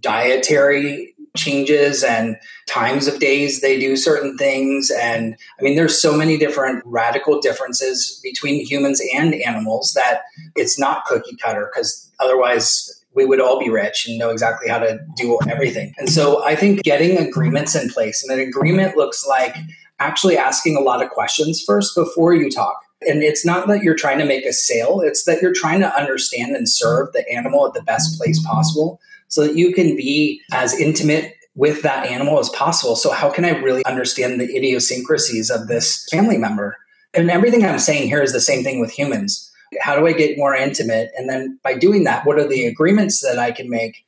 dietary 0.01 1.12
changes 1.37 2.05
and 2.05 2.37
times 2.67 3.07
of 3.07 3.19
days 3.19 3.61
they 3.61 3.79
do 3.79 3.97
certain 3.97 4.37
things. 4.37 4.91
And 4.91 5.37
i 5.59 5.63
mean 5.63 5.77
there's 5.77 6.01
so 6.01 6.17
many 6.17 6.37
different 6.37 6.83
radical 6.87 7.41
differences 7.41 8.21
between 8.23 8.65
humans 8.65 9.01
and 9.15 9.35
animals 9.35 9.93
that 9.95 10.23
it's 10.57 10.79
not 10.79 11.05
cookie 11.07 11.37
cutter 11.37 11.71
because 11.73 12.11
otherwise 12.21 12.99
we 13.15 13.27
would 13.27 13.41
all 13.41 13.59
be 13.59 13.69
rich 13.69 14.07
and 14.09 14.19
know 14.19 14.31
exactly 14.31 14.71
how 14.71 14.79
to 14.79 14.99
do 15.17 15.39
everything. 15.49 15.95
And 15.99 16.11
so 16.11 16.45
i 16.45 16.55
think 16.55 16.83
getting 16.83 17.19
agreements 17.19 17.75
in 17.75 17.89
place 17.89 18.23
and 18.23 18.39
an 18.39 18.47
agreement 18.47 18.97
looks 18.97 19.27
like 19.27 19.57
actually 20.03 20.37
asking 20.37 20.77
a 20.77 20.81
lot 20.81 21.03
of 21.03 21.11
questions 21.11 21.63
first 21.63 21.95
before 21.95 22.35
you 22.35 22.51
talk. 22.51 22.77
And 23.03 23.23
it's 23.23 23.45
not 23.45 23.69
that 23.69 23.83
you're 23.83 23.95
trying 23.95 24.19
to 24.19 24.25
make 24.25 24.45
a 24.45 24.53
sale, 24.53 25.01
it's 25.01 25.25
that 25.25 25.41
you're 25.41 25.55
trying 25.55 25.81
to 25.81 25.97
understand 25.97 26.55
and 26.55 26.69
serve 26.69 27.13
the 27.13 27.29
animal 27.31 27.67
at 27.67 27.75
the 27.75 27.83
best 27.83 28.19
place 28.19 28.45
possible 28.45 29.01
so 29.33 29.47
that 29.47 29.57
you 29.57 29.73
can 29.73 29.97
be 29.97 30.43
as 30.53 30.79
intimate 30.79 31.35
with 31.55 31.81
that 31.83 32.07
animal 32.07 32.39
as 32.39 32.51
possible. 32.51 32.97
So, 32.97 33.11
how 33.11 33.31
can 33.31 33.47
I 33.47 33.59
really 33.61 33.83
understand 33.87 34.39
the 34.39 34.55
idiosyncrasies 34.55 35.51
of 35.51 35.69
this 35.69 36.07
family 36.11 36.37
member? 36.37 36.77
And 37.15 37.31
everything 37.31 37.65
I'm 37.65 37.79
saying 37.79 38.09
here 38.09 38.23
is 38.23 38.35
the 38.35 38.43
same 38.43 38.63
thing 38.63 38.79
with 38.79 38.91
humans. 38.91 39.51
How 39.81 39.97
do 39.97 40.07
I 40.07 40.13
get 40.13 40.37
more 40.37 40.55
intimate? 40.55 41.11
And 41.17 41.31
then 41.31 41.59
by 41.65 41.75
doing 41.75 42.05
that, 42.05 42.27
what 42.27 42.39
are 42.39 42.47
the 42.47 42.67
agreements 42.67 43.23
that 43.23 43.39
I 43.39 43.53
can 43.53 43.71
make 43.71 44.05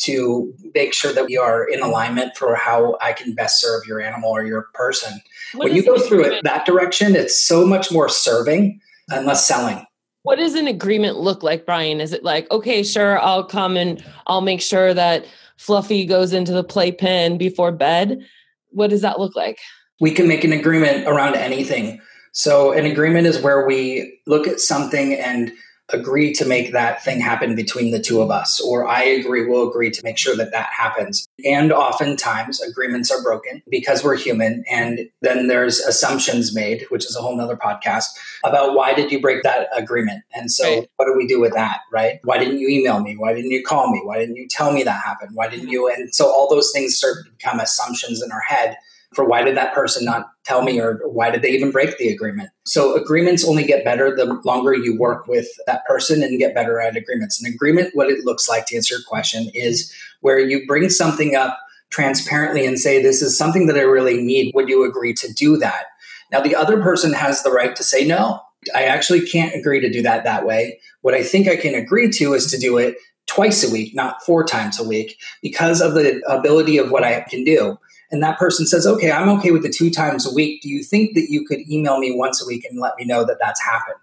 to 0.00 0.52
make 0.74 0.92
sure 0.92 1.12
that 1.14 1.24
we 1.24 1.38
are 1.38 1.66
in 1.66 1.80
alignment 1.80 2.36
for 2.36 2.54
how 2.54 2.98
I 3.00 3.14
can 3.14 3.34
best 3.34 3.62
serve 3.62 3.86
your 3.86 4.02
animal 4.02 4.30
or 4.30 4.44
your 4.44 4.68
person? 4.74 5.22
What 5.54 5.68
when 5.68 5.74
you 5.74 5.84
go 5.84 5.98
through 5.98 6.24
it 6.24 6.44
that 6.44 6.66
direction, 6.66 7.16
it's 7.16 7.42
so 7.42 7.66
much 7.66 7.90
more 7.90 8.10
serving 8.10 8.78
and 9.10 9.24
less 9.24 9.46
selling. 9.46 9.86
What 10.26 10.40
does 10.40 10.56
an 10.56 10.66
agreement 10.66 11.18
look 11.18 11.44
like, 11.44 11.64
Bryan? 11.64 12.00
Is 12.00 12.12
it 12.12 12.24
like, 12.24 12.50
okay, 12.50 12.82
sure, 12.82 13.20
I'll 13.20 13.44
come 13.44 13.76
and 13.76 14.04
I'll 14.26 14.40
make 14.40 14.60
sure 14.60 14.92
that 14.92 15.24
Fluffy 15.56 16.04
goes 16.04 16.32
into 16.32 16.50
the 16.50 16.64
playpen 16.64 17.38
before 17.38 17.70
bed? 17.70 18.26
What 18.70 18.90
does 18.90 19.02
that 19.02 19.20
look 19.20 19.36
like? 19.36 19.60
We 20.00 20.10
can 20.10 20.26
make 20.26 20.42
an 20.42 20.52
agreement 20.52 21.06
around 21.06 21.36
anything. 21.36 22.00
So, 22.32 22.72
an 22.72 22.86
agreement 22.86 23.28
is 23.28 23.40
where 23.40 23.64
we 23.64 24.20
look 24.26 24.48
at 24.48 24.58
something 24.58 25.14
and 25.14 25.52
agree 25.92 26.32
to 26.32 26.44
make 26.44 26.72
that 26.72 27.02
thing 27.04 27.20
happen 27.20 27.54
between 27.54 27.92
the 27.92 28.00
two 28.00 28.20
of 28.20 28.30
us, 28.30 28.60
or 28.60 28.86
I 28.86 29.02
agree, 29.02 29.46
we'll 29.46 29.68
agree 29.68 29.90
to 29.90 30.02
make 30.02 30.18
sure 30.18 30.36
that 30.36 30.50
that 30.50 30.68
happens. 30.76 31.28
And 31.44 31.72
oftentimes 31.72 32.60
agreements 32.60 33.10
are 33.10 33.22
broken 33.22 33.62
because 33.70 34.02
we're 34.02 34.16
human. 34.16 34.64
And 34.70 35.08
then 35.22 35.46
there's 35.46 35.78
assumptions 35.78 36.54
made, 36.54 36.86
which 36.88 37.04
is 37.04 37.16
a 37.16 37.20
whole 37.20 37.36
nother 37.36 37.56
podcast 37.56 38.06
about 38.44 38.74
why 38.74 38.94
did 38.94 39.12
you 39.12 39.20
break 39.20 39.42
that 39.44 39.68
agreement? 39.76 40.24
And 40.34 40.50
so 40.50 40.80
right. 40.80 40.90
what 40.96 41.06
do 41.06 41.14
we 41.16 41.26
do 41.26 41.40
with 41.40 41.54
that, 41.54 41.80
right? 41.92 42.18
Why 42.24 42.38
didn't 42.38 42.58
you 42.58 42.68
email 42.68 43.00
me? 43.00 43.16
Why 43.16 43.32
didn't 43.32 43.52
you 43.52 43.62
call 43.62 43.90
me? 43.92 44.00
Why 44.02 44.18
didn't 44.18 44.36
you 44.36 44.48
tell 44.48 44.72
me 44.72 44.82
that 44.82 45.04
happened? 45.04 45.32
Why 45.34 45.48
didn't 45.48 45.66
mm-hmm. 45.66 45.72
you? 45.72 45.92
And 45.92 46.12
so 46.14 46.26
all 46.26 46.48
those 46.48 46.72
things 46.72 46.96
start 46.96 47.24
to 47.24 47.30
become 47.30 47.60
assumptions 47.60 48.22
in 48.22 48.32
our 48.32 48.40
head 48.40 48.76
for 49.16 49.24
why 49.24 49.42
did 49.42 49.56
that 49.56 49.74
person 49.74 50.04
not 50.04 50.30
tell 50.44 50.62
me 50.62 50.78
or 50.78 51.00
why 51.04 51.30
did 51.30 51.40
they 51.40 51.50
even 51.50 51.70
break 51.70 51.96
the 51.96 52.08
agreement. 52.08 52.50
So 52.66 52.94
agreements 52.94 53.48
only 53.48 53.64
get 53.64 53.82
better 53.82 54.14
the 54.14 54.40
longer 54.44 54.74
you 54.74 54.96
work 54.96 55.26
with 55.26 55.48
that 55.66 55.86
person 55.86 56.22
and 56.22 56.38
get 56.38 56.54
better 56.54 56.78
at 56.80 56.96
agreements. 56.96 57.42
An 57.42 57.50
agreement, 57.52 57.96
what 57.96 58.10
it 58.10 58.26
looks 58.26 58.46
like 58.46 58.66
to 58.66 58.76
answer 58.76 58.94
your 58.94 59.02
question, 59.08 59.50
is 59.54 59.92
where 60.20 60.38
you 60.38 60.66
bring 60.66 60.90
something 60.90 61.34
up 61.34 61.58
transparently 61.88 62.66
and 62.66 62.78
say, 62.78 63.02
This 63.02 63.22
is 63.22 63.36
something 63.36 63.66
that 63.68 63.76
I 63.76 63.82
really 63.82 64.22
need. 64.22 64.52
Would 64.54 64.68
you 64.68 64.84
agree 64.84 65.14
to 65.14 65.32
do 65.32 65.56
that? 65.56 65.86
Now, 66.30 66.40
the 66.40 66.54
other 66.54 66.82
person 66.82 67.14
has 67.14 67.42
the 67.42 67.50
right 67.50 67.74
to 67.74 67.82
say 67.82 68.04
no. 68.06 68.42
I 68.74 68.84
actually 68.84 69.26
can't 69.26 69.54
agree 69.54 69.80
to 69.80 69.90
do 69.90 70.02
that 70.02 70.24
that 70.24 70.44
way. 70.44 70.78
What 71.00 71.14
I 71.14 71.22
think 71.22 71.48
I 71.48 71.56
can 71.56 71.74
agree 71.74 72.10
to 72.10 72.34
is 72.34 72.50
to 72.50 72.58
do 72.58 72.76
it 72.76 72.96
twice 73.26 73.68
a 73.68 73.72
week, 73.72 73.94
not 73.94 74.22
four 74.24 74.44
times 74.44 74.78
a 74.78 74.86
week, 74.86 75.18
because 75.40 75.80
of 75.80 75.94
the 75.94 76.20
ability 76.28 76.76
of 76.78 76.90
what 76.90 77.04
I 77.04 77.20
can 77.22 77.44
do 77.44 77.78
and 78.10 78.22
that 78.22 78.38
person 78.38 78.66
says, 78.66 78.86
okay, 78.86 79.10
I'm 79.10 79.28
okay 79.30 79.50
with 79.50 79.62
the 79.62 79.72
two 79.72 79.90
times 79.90 80.26
a 80.26 80.34
week. 80.34 80.62
Do 80.62 80.68
you 80.68 80.82
think 80.82 81.14
that 81.14 81.30
you 81.30 81.44
could 81.44 81.60
email 81.68 81.98
me 81.98 82.14
once 82.16 82.42
a 82.42 82.46
week 82.46 82.64
and 82.68 82.80
let 82.80 82.94
me 82.96 83.04
know 83.04 83.24
that 83.24 83.38
that's 83.40 83.62
happened? 83.62 83.98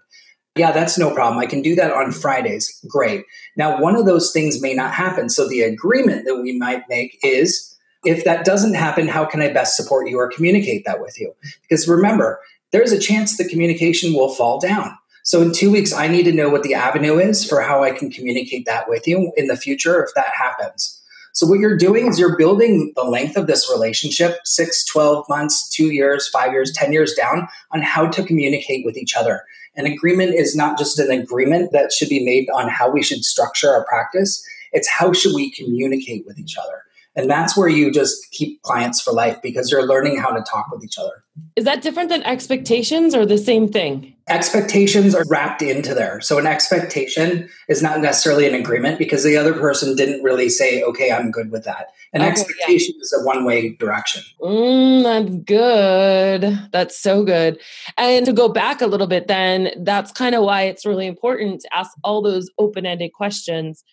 Yeah, 0.56 0.70
that's 0.70 0.98
no 0.98 1.12
problem. 1.12 1.38
I 1.38 1.46
can 1.46 1.62
do 1.62 1.74
that 1.74 1.92
on 1.92 2.12
Fridays. 2.12 2.80
Great. 2.88 3.24
Now, 3.56 3.80
one 3.80 3.96
of 3.96 4.06
those 4.06 4.32
things 4.32 4.62
may 4.62 4.72
not 4.72 4.92
happen. 4.92 5.28
So 5.28 5.48
the 5.48 5.62
agreement 5.62 6.26
that 6.26 6.36
we 6.36 6.56
might 6.56 6.84
make 6.88 7.18
is 7.24 7.76
if 8.04 8.24
that 8.24 8.44
doesn't 8.44 8.74
happen, 8.74 9.08
how 9.08 9.24
can 9.24 9.40
I 9.40 9.52
best 9.52 9.76
support 9.76 10.08
you 10.08 10.18
or 10.18 10.30
communicate 10.30 10.84
that 10.84 11.00
with 11.00 11.18
you? 11.18 11.34
Because 11.62 11.88
remember, 11.88 12.38
there's 12.70 12.92
a 12.92 12.98
chance 12.98 13.36
the 13.36 13.48
communication 13.48 14.12
will 14.12 14.32
fall 14.32 14.60
down. 14.60 14.96
So 15.24 15.40
in 15.40 15.52
two 15.52 15.70
weeks, 15.70 15.92
I 15.92 16.06
need 16.06 16.24
to 16.24 16.32
know 16.32 16.50
what 16.50 16.62
the 16.62 16.74
avenue 16.74 17.18
is 17.18 17.48
for 17.48 17.62
how 17.62 17.82
I 17.82 17.92
can 17.92 18.10
communicate 18.10 18.66
that 18.66 18.88
with 18.88 19.08
you 19.08 19.32
in 19.36 19.46
the 19.46 19.56
future 19.56 20.04
if 20.04 20.10
that 20.14 20.34
happens. 20.34 21.00
So 21.34 21.48
what 21.48 21.58
you're 21.58 21.76
doing 21.76 22.06
is 22.06 22.16
you're 22.16 22.36
building 22.36 22.92
the 22.94 23.02
length 23.02 23.36
of 23.36 23.48
this 23.48 23.68
relationship, 23.68 24.38
six, 24.44 24.84
12 24.84 25.28
months, 25.28 25.68
two 25.68 25.90
years, 25.90 26.28
five 26.28 26.52
years, 26.52 26.72
10 26.72 26.92
years 26.92 27.12
down 27.14 27.48
on 27.72 27.82
how 27.82 28.06
to 28.06 28.22
communicate 28.22 28.84
with 28.86 28.96
each 28.96 29.16
other. 29.16 29.42
An 29.74 29.84
agreement 29.84 30.34
is 30.34 30.54
not 30.54 30.78
just 30.78 30.96
an 31.00 31.10
agreement 31.10 31.72
that 31.72 31.92
should 31.92 32.08
be 32.08 32.24
made 32.24 32.48
on 32.50 32.68
how 32.68 32.88
we 32.88 33.02
should 33.02 33.24
structure 33.24 33.68
our 33.68 33.84
practice. 33.84 34.46
It's 34.72 34.88
how 34.88 35.12
should 35.12 35.34
we 35.34 35.50
communicate 35.50 36.24
with 36.24 36.38
each 36.38 36.56
other. 36.56 36.84
And 37.16 37.28
that's 37.28 37.56
where 37.56 37.68
you 37.68 37.90
just 37.90 38.30
keep 38.30 38.62
clients 38.62 39.00
for 39.00 39.12
life 39.12 39.42
because 39.42 39.72
you're 39.72 39.88
learning 39.88 40.18
how 40.18 40.30
to 40.30 40.42
talk 40.42 40.70
with 40.70 40.84
each 40.84 40.98
other. 40.98 41.24
Is 41.56 41.64
that 41.64 41.82
different 41.82 42.10
than 42.10 42.22
expectations 42.22 43.12
or 43.12 43.26
the 43.26 43.38
same 43.38 43.66
thing? 43.66 44.13
Expectations 44.28 45.14
are 45.14 45.24
wrapped 45.28 45.60
into 45.60 45.94
there. 45.94 46.20
So 46.20 46.38
an 46.38 46.46
expectation 46.46 47.48
is 47.68 47.82
not 47.82 48.00
necessarily 48.00 48.48
an 48.48 48.54
agreement 48.54 48.98
because 48.98 49.22
the 49.22 49.36
other 49.36 49.52
person 49.52 49.96
didn't 49.96 50.22
really 50.22 50.48
say, 50.48 50.82
okay, 50.82 51.12
I'm 51.12 51.30
good 51.30 51.50
with 51.50 51.64
that. 51.64 51.88
An 52.14 52.22
okay, 52.22 52.30
expectation 52.30 52.94
yeah. 52.96 53.02
is 53.02 53.12
a 53.20 53.24
one 53.24 53.44
way 53.44 53.70
direction. 53.70 54.22
Mm, 54.40 55.02
that's 55.02 55.44
good. 55.44 56.70
That's 56.72 56.98
so 56.98 57.22
good. 57.22 57.60
And 57.98 58.24
to 58.24 58.32
go 58.32 58.48
back 58.48 58.80
a 58.80 58.86
little 58.86 59.06
bit, 59.06 59.26
then 59.26 59.72
that's 59.84 60.10
kind 60.12 60.34
of 60.34 60.42
why 60.42 60.62
it's 60.62 60.86
really 60.86 61.06
important 61.06 61.60
to 61.60 61.76
ask 61.76 61.90
all 62.02 62.22
those 62.22 62.50
open 62.58 62.86
ended 62.86 63.12
questions 63.12 63.84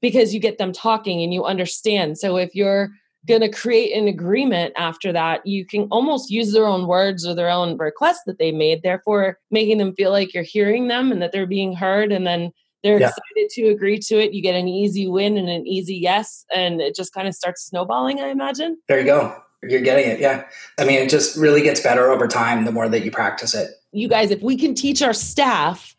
because 0.00 0.32
you 0.32 0.40
get 0.40 0.58
them 0.58 0.72
talking 0.72 1.22
and 1.22 1.34
you 1.34 1.44
understand. 1.44 2.18
So 2.18 2.36
if 2.36 2.54
you're 2.54 2.90
going 3.26 3.40
to 3.40 3.48
create 3.48 3.96
an 3.96 4.08
agreement 4.08 4.74
after 4.76 5.12
that, 5.12 5.46
you 5.46 5.64
can 5.64 5.82
almost 5.90 6.30
use 6.30 6.52
their 6.52 6.66
own 6.66 6.86
words 6.86 7.26
or 7.26 7.34
their 7.34 7.50
own 7.50 7.76
request 7.76 8.22
that 8.26 8.38
they 8.38 8.52
made, 8.52 8.82
therefore 8.82 9.38
making 9.50 9.78
them 9.78 9.94
feel 9.94 10.10
like 10.10 10.34
you're 10.34 10.42
hearing 10.42 10.88
them 10.88 11.12
and 11.12 11.22
that 11.22 11.32
they're 11.32 11.46
being 11.46 11.74
heard. 11.74 12.10
And 12.10 12.26
then 12.26 12.52
they're 12.82 12.98
yeah. 13.00 13.08
excited 13.08 13.48
to 13.50 13.68
agree 13.68 13.98
to 14.00 14.20
it. 14.20 14.32
You 14.32 14.42
get 14.42 14.56
an 14.56 14.66
easy 14.66 15.06
win 15.06 15.36
and 15.36 15.48
an 15.48 15.66
easy 15.66 15.94
yes. 15.94 16.44
And 16.54 16.80
it 16.80 16.96
just 16.96 17.12
kind 17.12 17.28
of 17.28 17.34
starts 17.34 17.64
snowballing, 17.64 18.20
I 18.20 18.28
imagine. 18.28 18.76
There 18.88 18.98
you 18.98 19.06
go. 19.06 19.36
You're 19.62 19.80
getting 19.80 20.10
it. 20.10 20.18
Yeah. 20.18 20.44
I 20.78 20.84
mean, 20.84 20.98
it 20.98 21.08
just 21.08 21.36
really 21.36 21.62
gets 21.62 21.80
better 21.80 22.10
over 22.10 22.26
time 22.26 22.64
the 22.64 22.72
more 22.72 22.88
that 22.88 23.04
you 23.04 23.12
practice 23.12 23.54
it. 23.54 23.70
You 23.92 24.08
guys, 24.08 24.32
if 24.32 24.42
we 24.42 24.56
can 24.56 24.74
teach 24.74 25.00
our 25.02 25.12
staff 25.12 25.94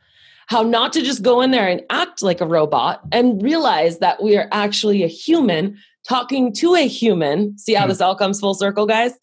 how 0.48 0.62
not 0.62 0.92
to 0.94 1.02
just 1.02 1.24
go 1.24 1.42
in 1.42 1.52
there 1.52 1.70
and 1.70 1.82
act 1.90 2.22
like 2.22 2.42
a 2.42 2.46
robot 2.46 3.02
and 3.14 3.42
realize 3.42 4.00
that 4.00 4.22
we 4.22 4.36
are 4.36 4.50
actually 4.52 5.04
a 5.04 5.08
human 5.08 5.78
talking 6.08 6.54
to 6.54 6.76
a 6.76 6.88
human, 6.88 7.58
see 7.58 7.74
how 7.74 7.86
mm 7.86 7.90
this 7.90 8.02
all 8.02 8.16
comes 8.16 8.40
full 8.40 8.54
circle, 8.54 8.86
guys? 8.86 9.14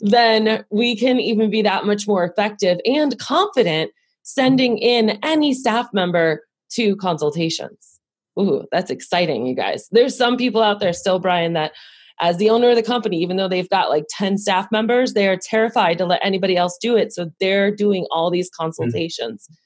Then 0.00 0.64
we 0.70 0.96
can 0.96 1.18
even 1.20 1.50
be 1.50 1.62
that 1.62 1.84
much 1.84 2.06
more 2.06 2.24
effective 2.24 2.80
and 2.86 3.18
confident 3.18 3.90
sending 4.22 4.78
in 4.78 5.18
any 5.22 5.52
staff 5.52 5.88
member 5.92 6.44
to 6.70 6.96
consultations. 6.96 8.00
Ooh, 8.38 8.64
that's 8.72 8.90
exciting, 8.90 9.46
you 9.46 9.54
guys. 9.54 9.88
There's 9.90 10.16
some 10.16 10.36
people 10.36 10.62
out 10.62 10.80
there 10.80 10.92
still, 10.92 11.18
Bryan, 11.18 11.52
that 11.52 11.72
as 12.20 12.36
the 12.36 12.50
owner 12.50 12.70
of 12.70 12.76
the 12.76 12.82
company, 12.82 13.20
even 13.20 13.36
though 13.36 13.48
they've 13.48 13.68
got 13.68 13.90
like 13.90 14.04
10 14.08 14.38
staff 14.38 14.68
members, 14.70 15.12
they 15.12 15.28
are 15.28 15.36
terrified 15.36 15.98
to 15.98 16.06
let 16.06 16.24
anybody 16.24 16.56
else 16.56 16.78
do 16.80 16.96
it. 16.96 17.12
So 17.12 17.30
they're 17.40 17.74
doing 17.74 18.06
all 18.10 18.30
these 18.30 18.48
mm. 18.48 18.56
consultations. 18.56 19.46
mm 19.50 19.56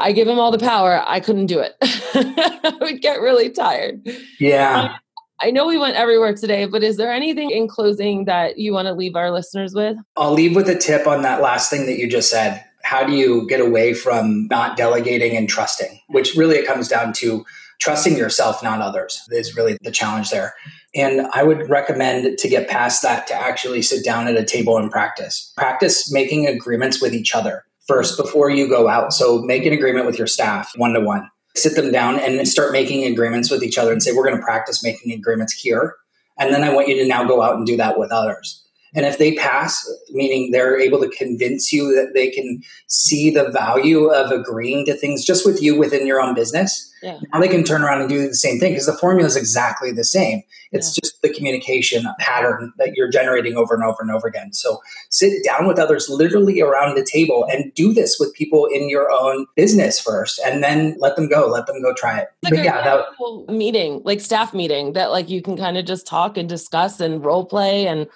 I 0.00 0.12
give 0.12 0.28
them 0.28 0.38
all 0.38 0.52
the 0.52 0.58
power. 0.58 1.02
I 1.04 1.18
couldn't 1.18 1.46
do 1.46 1.58
it. 1.58 1.74
I 1.82 2.72
would 2.80 3.02
get 3.02 3.20
really 3.20 3.50
tired. 3.50 4.00
Yeah. 4.38 4.98
I 5.40 5.52
know 5.52 5.66
we 5.66 5.78
went 5.78 5.96
everywhere 5.96 6.34
today, 6.34 6.66
but 6.66 6.82
is 6.82 6.96
there 6.96 7.12
anything 7.12 7.50
in 7.50 7.68
closing 7.68 8.24
that 8.24 8.58
you 8.58 8.72
want 8.72 8.86
to 8.86 8.92
leave 8.92 9.14
our 9.14 9.30
listeners 9.30 9.72
with? 9.72 9.96
I'll 10.16 10.32
leave 10.32 10.56
with 10.56 10.68
a 10.68 10.76
tip 10.76 11.06
on 11.06 11.22
that 11.22 11.40
last 11.40 11.70
thing 11.70 11.86
that 11.86 11.98
you 11.98 12.08
just 12.08 12.28
said. 12.28 12.64
How 12.82 13.04
do 13.04 13.12
you 13.12 13.46
get 13.46 13.60
away 13.60 13.94
from 13.94 14.48
not 14.48 14.76
delegating 14.76 15.36
and 15.36 15.48
trusting? 15.48 16.00
Which 16.08 16.34
really 16.34 16.56
it 16.56 16.66
comes 16.66 16.88
down 16.88 17.12
to 17.14 17.44
trusting 17.78 18.16
yourself, 18.16 18.62
not 18.64 18.80
others, 18.80 19.22
is 19.30 19.56
really 19.56 19.78
the 19.82 19.92
challenge 19.92 20.30
there. 20.30 20.54
And 20.94 21.28
I 21.32 21.44
would 21.44 21.70
recommend 21.70 22.38
to 22.38 22.48
get 22.48 22.68
past 22.68 23.02
that 23.02 23.28
to 23.28 23.34
actually 23.34 23.82
sit 23.82 24.04
down 24.04 24.26
at 24.26 24.36
a 24.36 24.44
table 24.44 24.76
and 24.76 24.90
practice. 24.90 25.52
Practice 25.56 26.10
making 26.10 26.48
agreements 26.48 27.00
with 27.00 27.14
each 27.14 27.34
other 27.34 27.64
first 27.86 28.16
before 28.16 28.50
you 28.50 28.68
go 28.68 28.88
out. 28.88 29.12
So 29.12 29.42
make 29.42 29.64
an 29.64 29.72
agreement 29.72 30.06
with 30.06 30.18
your 30.18 30.26
staff 30.26 30.72
one 30.76 30.94
to 30.94 31.00
one 31.00 31.30
sit 31.58 31.74
them 31.74 31.92
down 31.92 32.18
and 32.18 32.46
start 32.46 32.72
making 32.72 33.04
agreements 33.04 33.50
with 33.50 33.62
each 33.62 33.78
other 33.78 33.92
and 33.92 34.02
say, 34.02 34.12
we're 34.12 34.24
going 34.24 34.36
to 34.36 34.42
practice 34.42 34.82
making 34.82 35.12
agreements 35.12 35.52
here. 35.52 35.96
And 36.38 36.54
then 36.54 36.62
I 36.62 36.72
want 36.72 36.88
you 36.88 36.96
to 36.96 37.06
now 37.06 37.24
go 37.24 37.42
out 37.42 37.56
and 37.56 37.66
do 37.66 37.76
that 37.76 37.98
with 37.98 38.12
others. 38.12 38.64
And 38.94 39.04
if 39.04 39.18
they 39.18 39.34
pass, 39.34 39.86
meaning 40.10 40.50
they're 40.50 40.78
able 40.78 41.00
to 41.00 41.08
convince 41.08 41.72
you 41.72 41.94
that 41.94 42.12
they 42.14 42.30
can 42.30 42.62
see 42.86 43.30
the 43.30 43.50
value 43.50 44.06
of 44.06 44.30
agreeing 44.30 44.86
to 44.86 44.94
things 44.94 45.24
just 45.24 45.44
with 45.44 45.62
you 45.62 45.78
within 45.78 46.06
your 46.06 46.20
own 46.20 46.34
business, 46.34 46.90
yeah. 47.02 47.18
now 47.32 47.40
they 47.40 47.48
can 47.48 47.64
turn 47.64 47.82
around 47.82 48.00
and 48.00 48.08
do 48.08 48.26
the 48.26 48.34
same 48.34 48.58
thing 48.58 48.72
because 48.72 48.86
the 48.86 48.96
formula 48.96 49.26
is 49.26 49.36
exactly 49.36 49.92
the 49.92 50.04
same. 50.04 50.42
It's 50.72 50.96
yeah. 50.96 51.02
just 51.02 51.22
the 51.22 51.32
communication 51.32 52.06
pattern 52.18 52.72
that 52.78 52.94
you're 52.94 53.10
generating 53.10 53.56
over 53.56 53.74
and 53.74 53.82
over 53.82 53.98
and 54.00 54.10
over 54.10 54.26
again. 54.26 54.52
So 54.52 54.80
sit 55.10 55.44
down 55.44 55.66
with 55.66 55.78
others 55.78 56.08
literally 56.08 56.60
around 56.60 56.96
the 56.96 57.04
table 57.04 57.46
and 57.50 57.72
do 57.74 57.92
this 57.92 58.16
with 58.18 58.34
people 58.34 58.66
in 58.66 58.88
your 58.88 59.10
own 59.10 59.46
business 59.54 60.00
first 60.00 60.40
and 60.44 60.62
then 60.62 60.96
let 60.98 61.16
them 61.16 61.28
go, 61.28 61.46
let 61.46 61.66
them 61.66 61.80
go 61.82 61.94
try 61.94 62.18
it. 62.18 62.28
Like 62.42 62.54
but 62.54 62.64
yeah, 62.64 62.82
that 62.82 63.06
meeting, 63.48 64.02
like 64.04 64.20
staff 64.20 64.52
meeting 64.52 64.92
that 64.92 65.10
like 65.10 65.28
you 65.28 65.42
can 65.42 65.56
kind 65.56 65.78
of 65.78 65.84
just 65.84 66.06
talk 66.06 66.36
and 66.36 66.48
discuss 66.48 67.00
and 67.00 67.24
role 67.24 67.44
play 67.44 67.86
and 67.86 68.06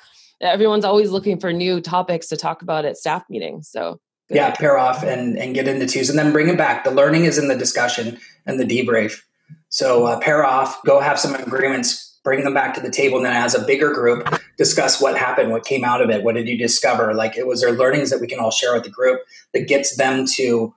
everyone's 0.42 0.84
always 0.84 1.10
looking 1.10 1.38
for 1.38 1.52
new 1.52 1.80
topics 1.80 2.26
to 2.28 2.36
talk 2.36 2.62
about 2.62 2.84
at 2.84 2.96
staff 2.96 3.24
meetings. 3.30 3.68
So 3.68 4.00
yeah, 4.28 4.54
pair 4.54 4.78
off 4.78 5.02
and 5.02 5.38
and 5.38 5.54
get 5.54 5.68
into 5.68 5.86
twos, 5.86 6.10
and 6.10 6.18
then 6.18 6.32
bring 6.32 6.48
it 6.48 6.58
back. 6.58 6.84
The 6.84 6.90
learning 6.90 7.24
is 7.24 7.38
in 7.38 7.48
the 7.48 7.56
discussion 7.56 8.18
and 8.46 8.58
the 8.58 8.64
debrief. 8.64 9.20
So 9.68 10.06
uh, 10.06 10.20
pair 10.20 10.44
off, 10.44 10.82
go 10.84 11.00
have 11.00 11.18
some 11.18 11.34
agreements, 11.34 12.18
bring 12.24 12.44
them 12.44 12.54
back 12.54 12.74
to 12.74 12.80
the 12.80 12.90
table, 12.90 13.18
and 13.18 13.26
then 13.26 13.36
as 13.36 13.54
a 13.54 13.64
bigger 13.64 13.92
group, 13.92 14.28
discuss 14.56 15.00
what 15.00 15.16
happened, 15.16 15.50
what 15.50 15.64
came 15.64 15.84
out 15.84 16.00
of 16.00 16.10
it, 16.10 16.22
what 16.22 16.34
did 16.34 16.48
you 16.48 16.58
discover? 16.58 17.14
Like, 17.14 17.36
it 17.36 17.46
was 17.46 17.60
there 17.60 17.72
learnings 17.72 18.10
that 18.10 18.20
we 18.20 18.26
can 18.26 18.38
all 18.38 18.50
share 18.50 18.74
with 18.74 18.84
the 18.84 18.90
group 18.90 19.20
that 19.54 19.68
gets 19.68 19.96
them 19.96 20.26
to 20.36 20.74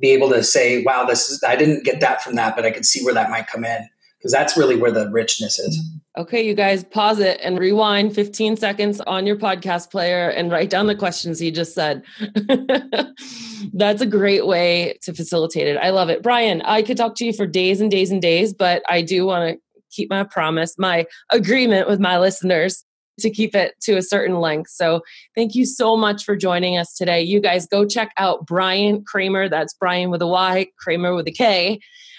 be 0.00 0.10
able 0.10 0.28
to 0.30 0.42
say, 0.42 0.82
"Wow, 0.82 1.04
this 1.04 1.30
is 1.30 1.42
I 1.42 1.56
didn't 1.56 1.84
get 1.84 2.00
that 2.00 2.22
from 2.22 2.34
that, 2.34 2.56
but 2.56 2.66
I 2.66 2.70
could 2.70 2.84
see 2.84 3.04
where 3.04 3.14
that 3.14 3.30
might 3.30 3.46
come 3.46 3.64
in." 3.64 3.88
Because 4.18 4.32
that's 4.32 4.56
really 4.56 4.74
where 4.74 4.90
the 4.90 5.08
richness 5.10 5.58
is. 5.60 5.78
Okay, 6.18 6.44
you 6.44 6.52
guys 6.52 6.82
pause 6.82 7.20
it 7.20 7.38
and 7.44 7.60
rewind 7.60 8.12
15 8.12 8.56
seconds 8.56 9.00
on 9.02 9.24
your 9.24 9.36
podcast 9.36 9.92
player 9.92 10.30
and 10.30 10.50
write 10.50 10.68
down 10.68 10.88
the 10.88 10.96
questions 10.96 11.38
he 11.38 11.52
just 11.52 11.74
said. 11.74 12.02
That's 13.72 14.02
a 14.02 14.06
great 14.06 14.44
way 14.44 14.98
to 15.02 15.14
facilitate 15.14 15.68
it. 15.68 15.76
I 15.76 15.90
love 15.90 16.08
it. 16.08 16.24
Bryan, 16.24 16.60
I 16.62 16.82
could 16.82 16.96
talk 16.96 17.14
to 17.16 17.24
you 17.24 17.32
for 17.32 17.46
days 17.46 17.80
and 17.80 17.88
days 17.88 18.10
and 18.10 18.20
days, 18.20 18.52
but 18.52 18.82
I 18.88 19.00
do 19.00 19.26
want 19.26 19.48
to 19.48 19.60
keep 19.92 20.10
my 20.10 20.24
promise, 20.24 20.76
my 20.76 21.06
agreement 21.30 21.88
with 21.88 22.00
my 22.00 22.18
listeners 22.18 22.84
to 23.20 23.30
keep 23.30 23.54
it 23.54 23.74
to 23.82 23.96
a 23.96 24.02
certain 24.02 24.40
length. 24.40 24.70
So 24.70 25.02
thank 25.36 25.54
you 25.54 25.64
so 25.64 25.96
much 25.96 26.24
for 26.24 26.34
joining 26.34 26.78
us 26.78 26.94
today. 26.94 27.22
You 27.22 27.38
guys 27.38 27.64
go 27.68 27.86
check 27.86 28.12
out 28.16 28.44
Bryan 28.44 29.04
Kramer. 29.04 29.48
That's 29.48 29.72
Bryan 29.72 30.10
with 30.10 30.22
a 30.22 30.26
Y, 30.26 30.66
Kramer 30.80 31.14
with 31.14 31.28
a 31.28 31.32
K 31.32 31.78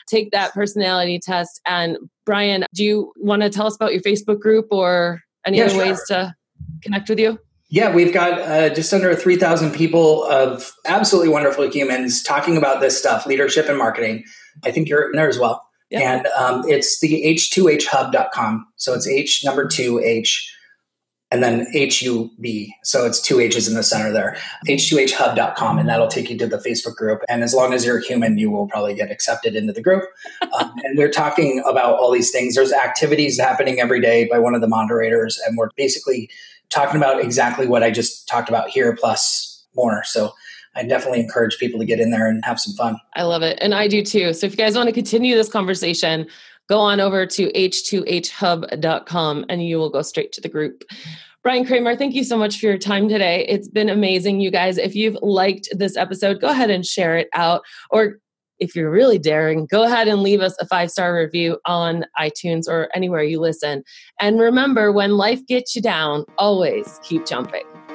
take 0.09 0.31
that 0.31 0.53
personality 0.53 1.19
test. 1.19 1.61
And 1.65 1.97
Bryan, 2.25 2.65
do 2.73 2.83
you 2.83 3.13
want 3.17 3.41
to 3.41 3.49
tell 3.49 3.67
us 3.67 3.75
about 3.75 3.93
your 3.93 4.01
Facebook 4.01 4.39
group 4.39 4.67
or 4.71 5.21
any 5.45 5.57
yeah, 5.57 5.65
other 5.65 5.73
sure. 5.73 5.85
ways 5.85 6.01
to 6.07 6.35
connect 6.81 7.09
with 7.09 7.19
you? 7.19 7.39
Yeah, 7.71 7.93
we've 7.93 8.13
got 8.13 8.39
uh, 8.39 8.69
just 8.73 8.91
under 8.93 9.13
3,000 9.13 9.71
people 9.71 10.23
of 10.23 10.73
absolutely 10.85 11.29
wonderful 11.29 11.69
humans 11.69 12.23
talking 12.23 12.57
about 12.57 12.81
this 12.81 12.97
stuff, 12.97 13.27
leadership 13.27 13.69
and 13.69 13.77
marketing. 13.77 14.23
I 14.63 14.71
think 14.71 14.89
you're 14.89 15.11
in 15.11 15.15
there 15.15 15.29
as 15.29 15.37
well. 15.37 15.63
Yep. 15.91 16.01
And 16.01 16.27
um, 16.27 16.63
it's 16.67 16.99
the 16.99 17.23
h2hhub.com. 17.25 18.67
So 18.77 18.93
it's 18.93 19.07
H 19.07 19.43
number 19.43 19.67
two 19.67 19.99
H 19.99 20.55
and 21.31 21.43
then 21.43 21.67
HUB. 21.73 22.45
So 22.83 23.05
it's 23.05 23.21
two 23.21 23.39
H's 23.39 23.67
in 23.67 23.75
the 23.75 23.83
center 23.83 24.11
there, 24.11 24.37
h2hhub.com. 24.67 25.77
And 25.77 25.87
that'll 25.87 26.07
take 26.07 26.29
you 26.29 26.37
to 26.39 26.47
the 26.47 26.57
Facebook 26.57 26.95
group. 26.95 27.21
And 27.29 27.43
as 27.43 27.53
long 27.53 27.73
as 27.73 27.85
you're 27.85 27.99
a 27.99 28.03
human, 28.03 28.37
you 28.37 28.49
will 28.49 28.67
probably 28.67 28.95
get 28.95 29.11
accepted 29.11 29.55
into 29.55 29.73
the 29.73 29.81
group. 29.81 30.03
Um, 30.59 30.73
and 30.83 30.97
we're 30.97 31.11
talking 31.11 31.61
about 31.67 31.99
all 31.99 32.11
these 32.11 32.31
things. 32.31 32.55
There's 32.55 32.73
activities 32.73 33.39
happening 33.39 33.79
every 33.79 34.01
day 34.01 34.25
by 34.25 34.39
one 34.39 34.55
of 34.55 34.61
the 34.61 34.67
moderators. 34.67 35.39
And 35.45 35.55
we're 35.57 35.69
basically 35.77 36.29
talking 36.69 36.97
about 36.97 37.19
exactly 37.21 37.67
what 37.67 37.83
I 37.83 37.91
just 37.91 38.27
talked 38.27 38.49
about 38.49 38.69
here, 38.69 38.95
plus 38.95 39.63
more. 39.75 40.03
So 40.03 40.33
I 40.75 40.83
definitely 40.83 41.19
encourage 41.19 41.57
people 41.57 41.79
to 41.79 41.85
get 41.85 41.99
in 41.99 42.09
there 42.09 42.27
and 42.27 42.43
have 42.45 42.59
some 42.59 42.73
fun. 42.73 42.97
I 43.15 43.23
love 43.23 43.43
it. 43.43 43.59
And 43.61 43.75
I 43.75 43.87
do 43.87 44.01
too. 44.01 44.33
So 44.33 44.47
if 44.47 44.53
you 44.53 44.57
guys 44.57 44.75
want 44.75 44.87
to 44.87 44.93
continue 44.93 45.35
this 45.35 45.49
conversation, 45.49 46.27
go 46.69 46.79
on 46.79 46.99
over 46.99 47.25
to 47.25 47.51
h2hhub.com 47.51 49.45
and 49.49 49.67
you 49.67 49.77
will 49.77 49.89
go 49.89 50.01
straight 50.01 50.31
to 50.33 50.41
the 50.41 50.49
group. 50.49 50.83
Bryan 51.41 51.65
Kramer, 51.65 51.95
thank 51.95 52.15
you 52.15 52.23
so 52.23 52.37
much 52.37 52.59
for 52.59 52.65
your 52.65 52.77
time 52.77 53.07
today. 53.07 53.45
It's 53.47 53.69
been 53.69 53.89
amazing, 53.89 54.41
you 54.41 54.51
guys. 54.51 54.77
If 54.77 54.93
you've 54.93 55.17
liked 55.21 55.69
this 55.71 55.95
episode, 55.95 56.41
go 56.41 56.49
ahead 56.49 56.69
and 56.69 56.85
share 56.85 57.17
it 57.17 57.29
out. 57.33 57.61
Or 57.91 58.17
if 58.59 58.75
you're 58.75 58.91
really 58.91 59.17
daring, 59.17 59.65
go 59.65 59.83
ahead 59.83 60.09
and 60.09 60.21
leave 60.21 60.41
us 60.41 60.55
a 60.59 60.67
five 60.67 60.91
star 60.91 61.15
review 61.15 61.57
on 61.65 62.05
iTunes 62.19 62.67
or 62.67 62.89
anywhere 62.93 63.23
you 63.23 63.39
listen. 63.39 63.83
And 64.19 64.39
remember, 64.39 64.91
when 64.91 65.17
life 65.17 65.45
gets 65.47 65.75
you 65.75 65.81
down, 65.81 66.25
always 66.37 66.99
keep 67.03 67.25
jumping. 67.25 67.63